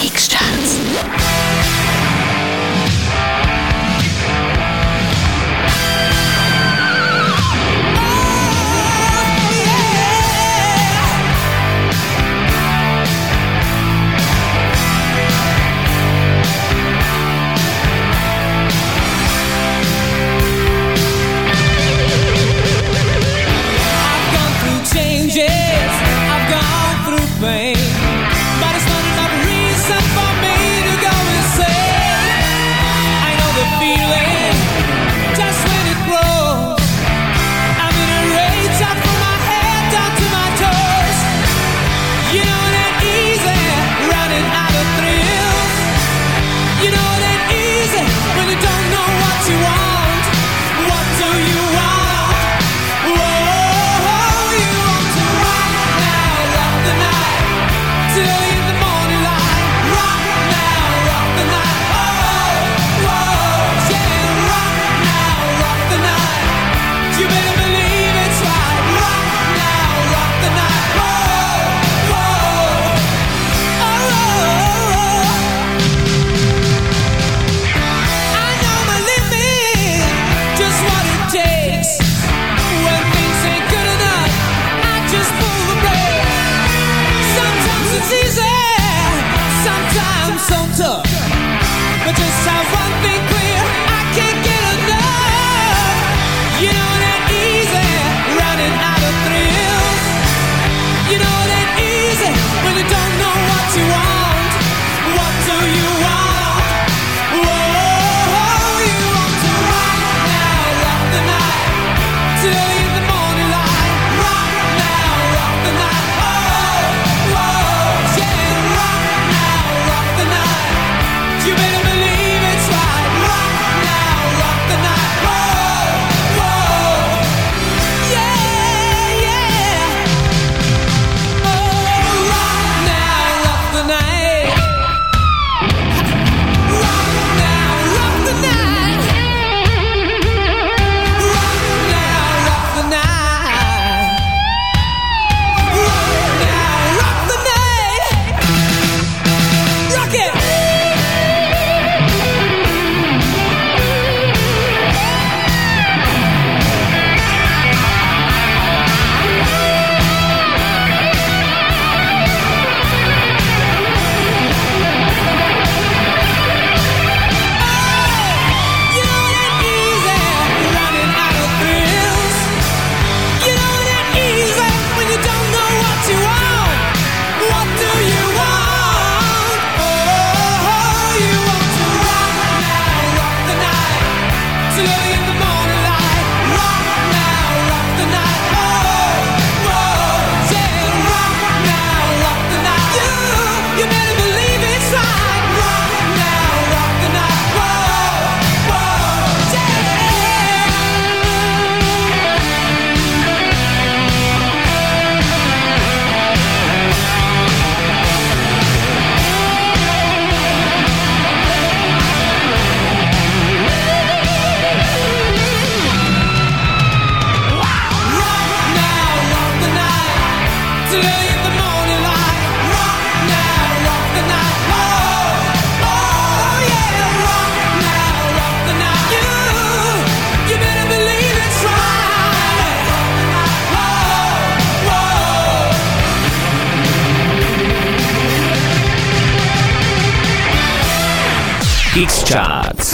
charts. 242.35 242.87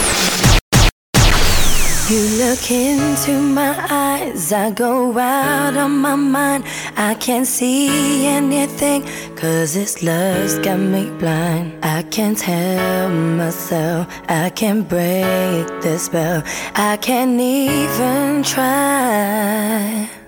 You 2.11 2.23
look 2.43 2.71
into 2.71 3.41
my 3.41 3.75
eyes, 3.89 4.53
I 4.53 4.71
go 4.71 5.17
out 5.17 5.77
of 5.77 5.91
my 5.91 6.17
mind. 6.17 6.65
I 6.97 7.15
can't 7.15 7.47
see 7.47 8.27
anything, 8.27 9.01
cause 9.37 9.73
this 9.75 10.03
love's 10.03 10.59
got 10.59 10.81
me 10.81 11.09
blind. 11.21 11.67
I 11.83 12.03
can't 12.03 12.41
help 12.41 13.12
myself, 13.12 14.09
I 14.29 14.51
can't 14.51 14.87
break 14.87 15.67
the 15.85 15.97
spell, 15.99 16.43
I 16.75 16.99
can't 16.99 17.41
even 17.41 18.43
try. 18.43 20.20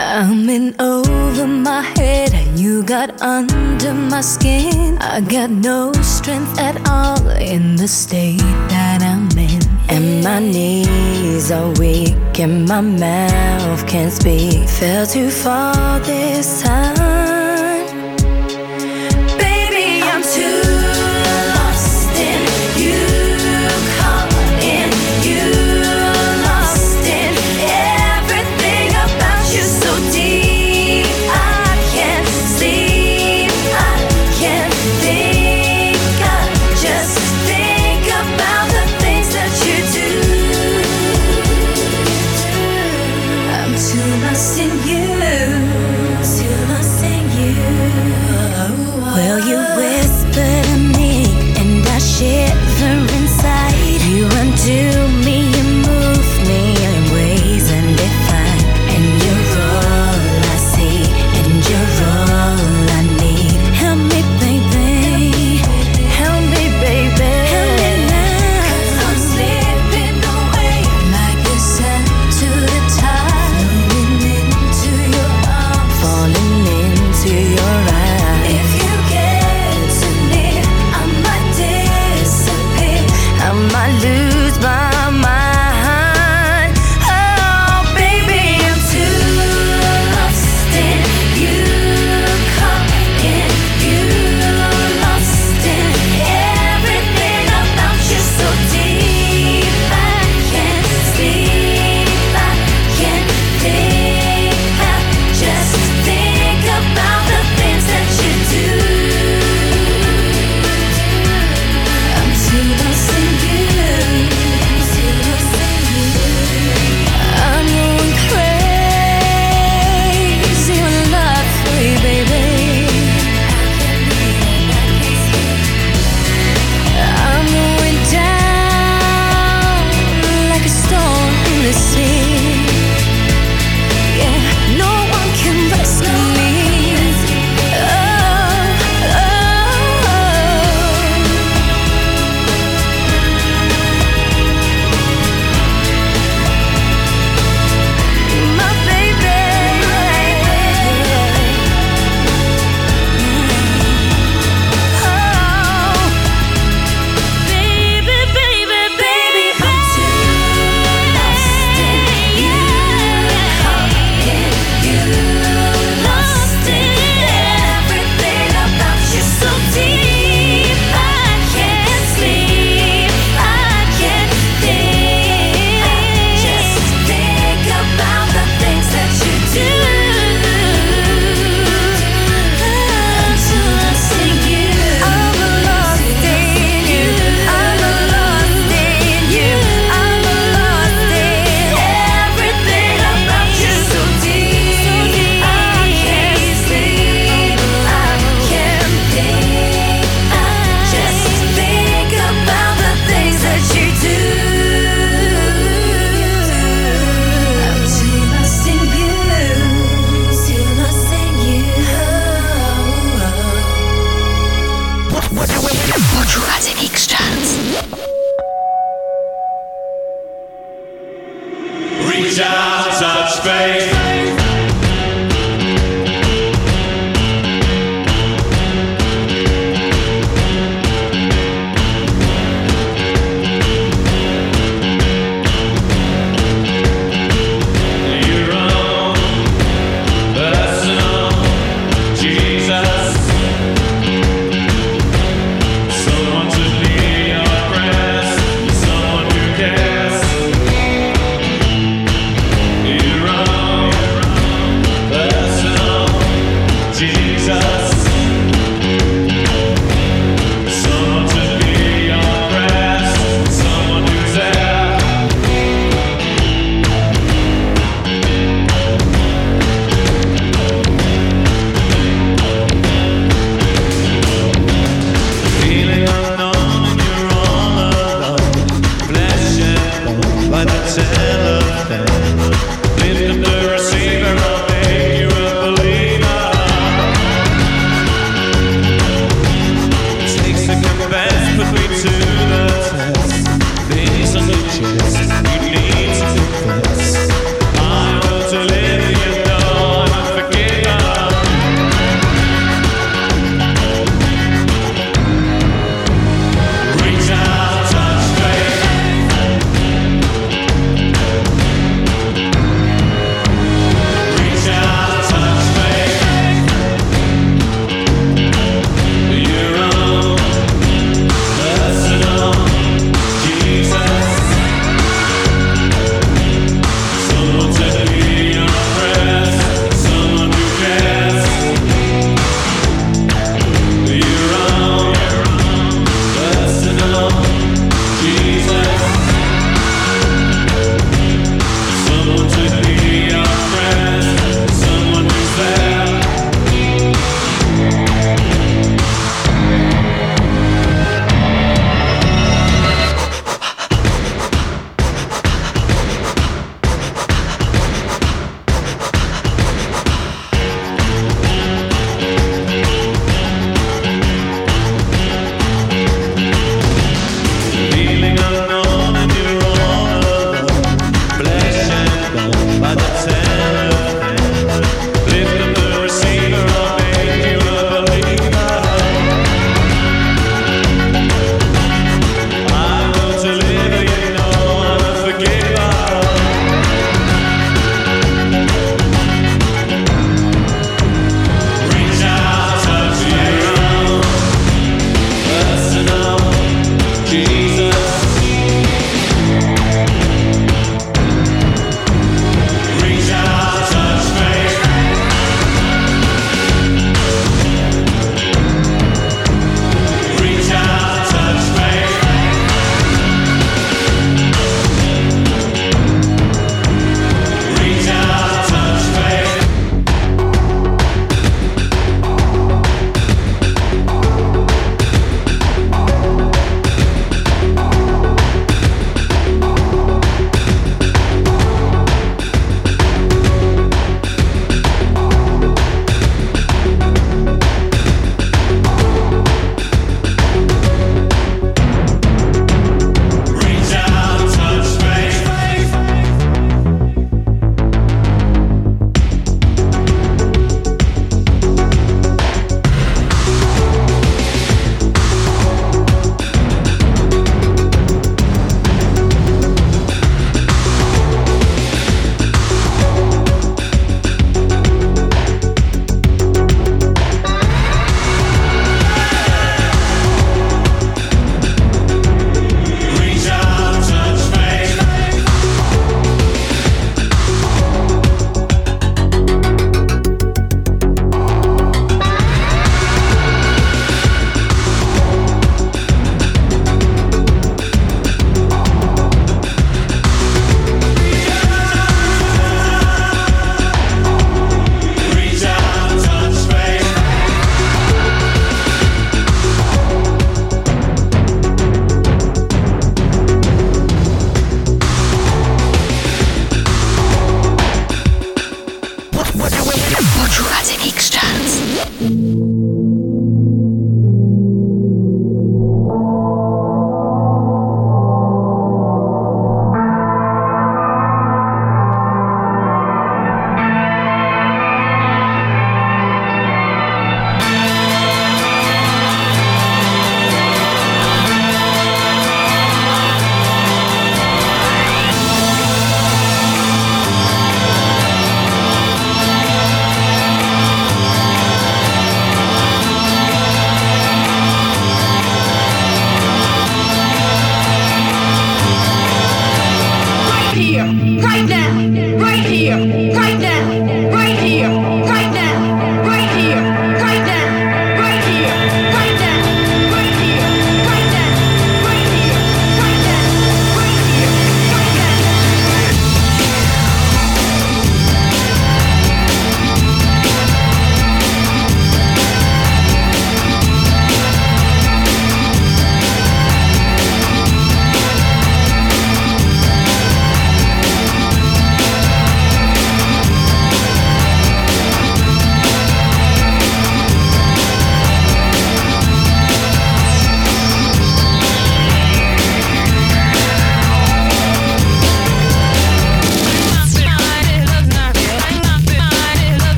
I'm 0.00 0.48
in 0.48 0.80
over 0.80 1.44
my 1.48 1.82
head 1.82 2.32
and 2.32 2.56
you 2.56 2.84
got 2.84 3.20
under 3.20 3.92
my 3.92 4.20
skin. 4.20 4.96
I 4.98 5.20
got 5.20 5.50
no 5.50 5.92
strength 6.02 6.56
at 6.60 6.88
all 6.88 7.28
in 7.30 7.74
the 7.74 7.88
state 7.88 8.38
that 8.70 9.02
I'm 9.02 9.28
in. 9.36 9.60
And 9.88 10.22
my 10.22 10.38
knees 10.38 11.50
are 11.50 11.72
weak 11.80 12.38
and 12.38 12.68
my 12.68 12.80
mouth 12.80 13.88
can't 13.88 14.12
speak. 14.12 14.68
Fell 14.68 15.04
too 15.04 15.30
far 15.30 15.98
this 15.98 16.62
time. 16.62 17.07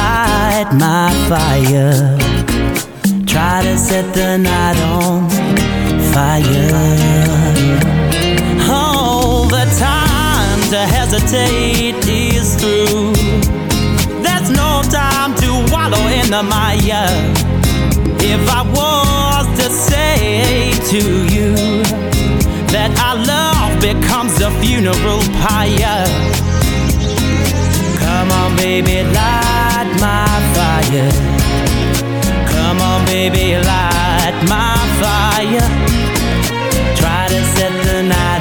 light 0.00 0.68
my 0.86 1.08
fire. 1.28 2.16
Try 3.32 3.56
to 3.66 3.74
set 3.88 4.06
the 4.18 4.30
night 4.50 4.78
on 4.96 5.28
fire. 6.12 6.70
Oh, 8.72 9.48
the 9.56 9.64
time 9.88 10.60
to 10.74 10.80
hesitate 10.96 12.00
is 12.32 12.48
through. 12.60 13.12
There's 14.24 14.50
no 14.62 14.70
time 15.02 15.32
to 15.42 15.50
wallow 15.72 16.04
in 16.18 16.26
the 16.36 16.42
mire. 16.54 17.10
If 18.32 18.42
I 18.60 18.62
was 18.78 19.44
to 19.60 19.68
say 19.88 20.72
to 20.92 21.02
you 21.34 21.52
that 22.74 22.90
our 23.06 23.18
love 23.34 23.72
becomes 23.88 24.34
a 24.48 24.50
funeral 24.60 25.22
pyre. 25.42 26.59
Come 28.20 28.32
on, 28.32 28.54
baby, 28.54 29.02
light 29.02 29.90
my 29.98 30.26
fire. 30.52 31.10
Come 32.52 32.78
on, 32.82 33.06
baby, 33.06 33.56
light 33.56 34.36
my 34.46 34.76
fire. 35.00 35.68
Try 36.96 37.28
to 37.28 37.40
set 37.54 37.72
the 37.86 38.02
night 38.02 38.39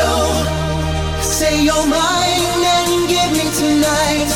so. 0.00 0.12
Say 1.22 1.64
you're 1.66 1.86
mine 1.86 2.62
and 2.76 3.08
give 3.08 3.30
me 3.38 3.46
tonight. 3.62 4.30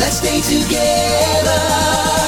Let's 0.00 0.18
stay 0.22 0.40
together. 0.54 2.27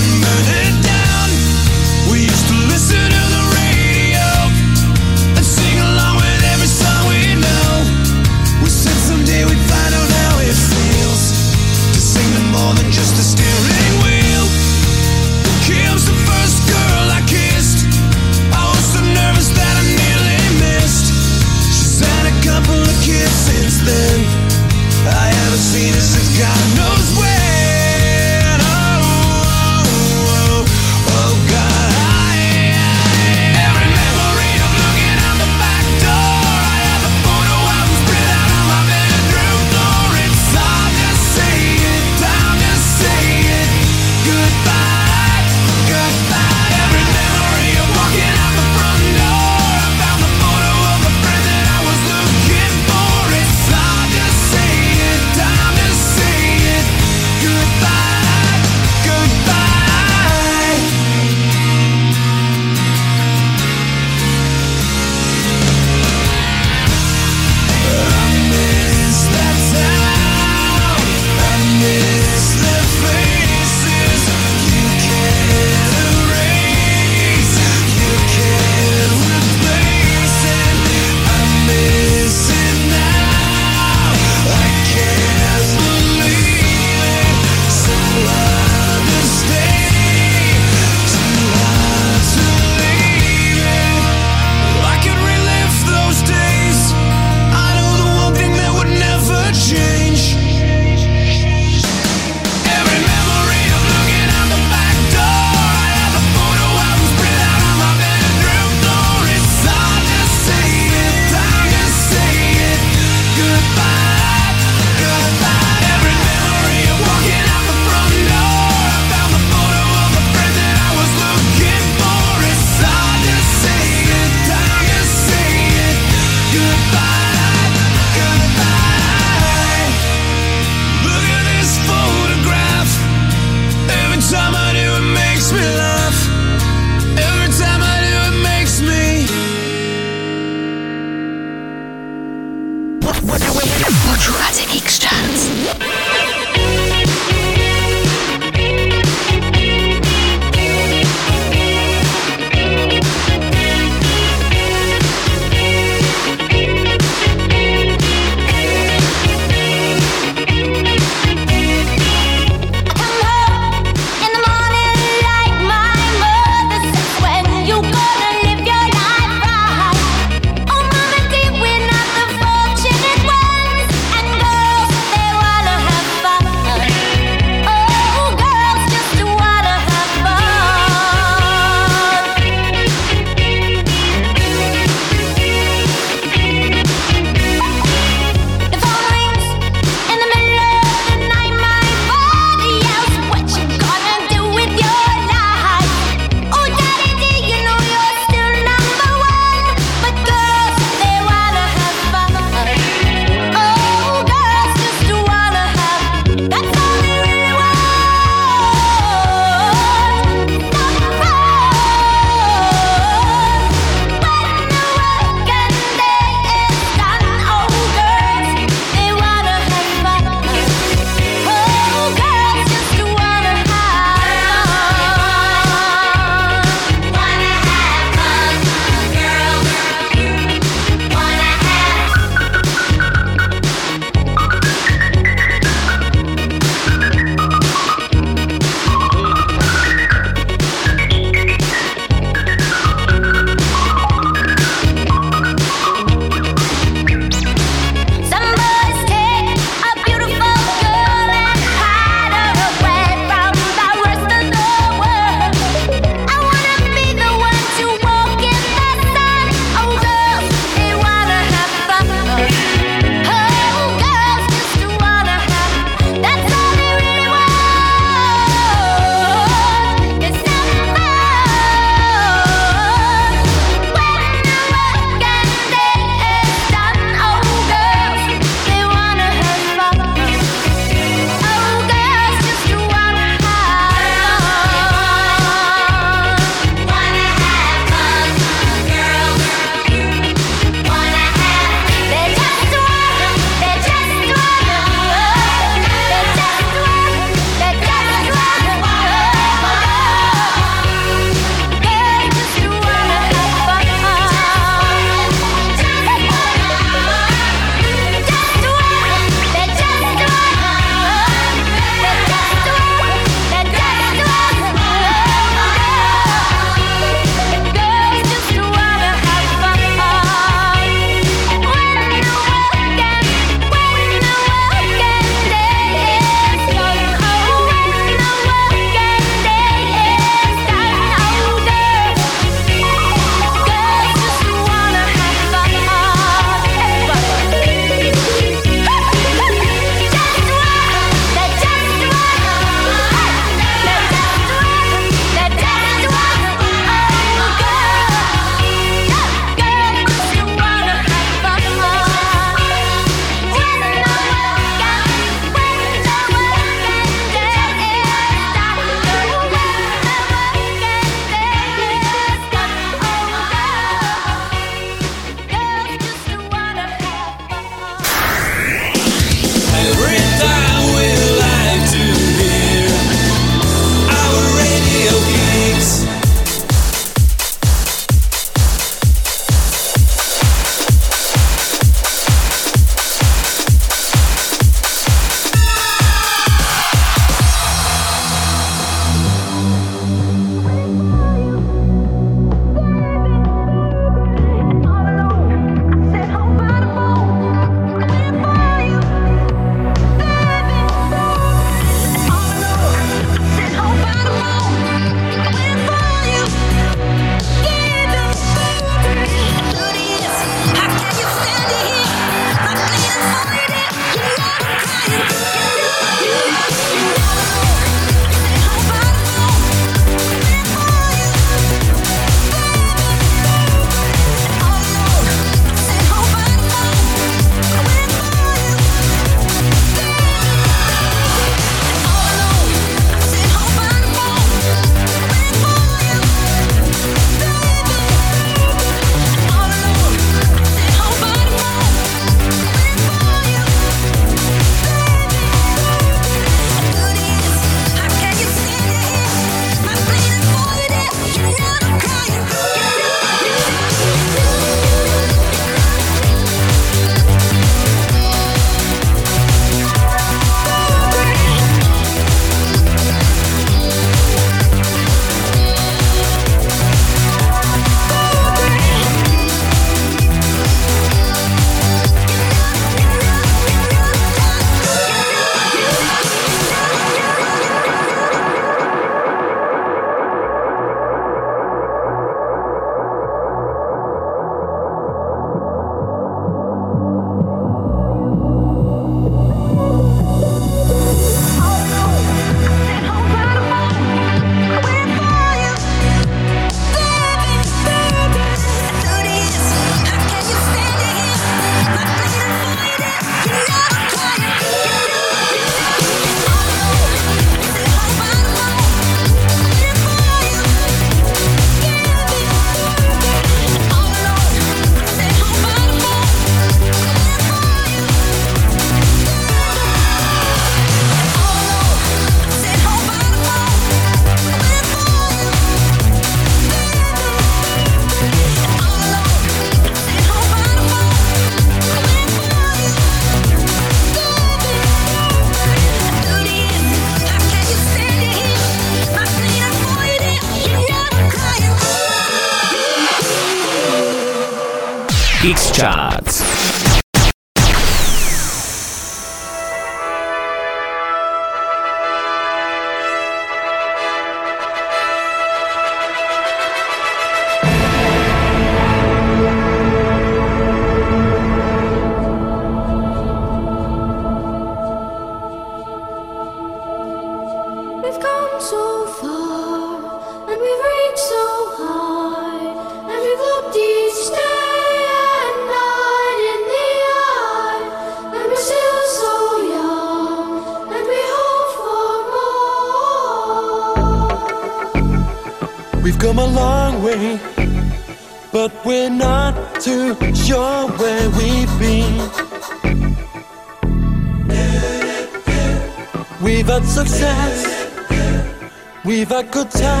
Time. 599.69 600.00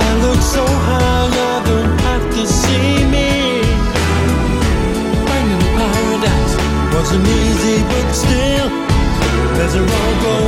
I 0.00 0.08
look 0.24 0.40
so 0.40 0.64
high, 0.64 1.62
don't 1.66 2.00
have 2.08 2.24
to 2.36 2.46
see 2.46 3.04
me. 3.14 3.62
Finding 5.26 5.64
paradise 5.78 6.54
wasn't 6.94 7.26
easy, 7.26 7.82
but 7.90 8.06
still, 8.12 8.68
there's 9.56 9.74
a 9.74 9.82
road 9.82 10.22
going. 10.22 10.47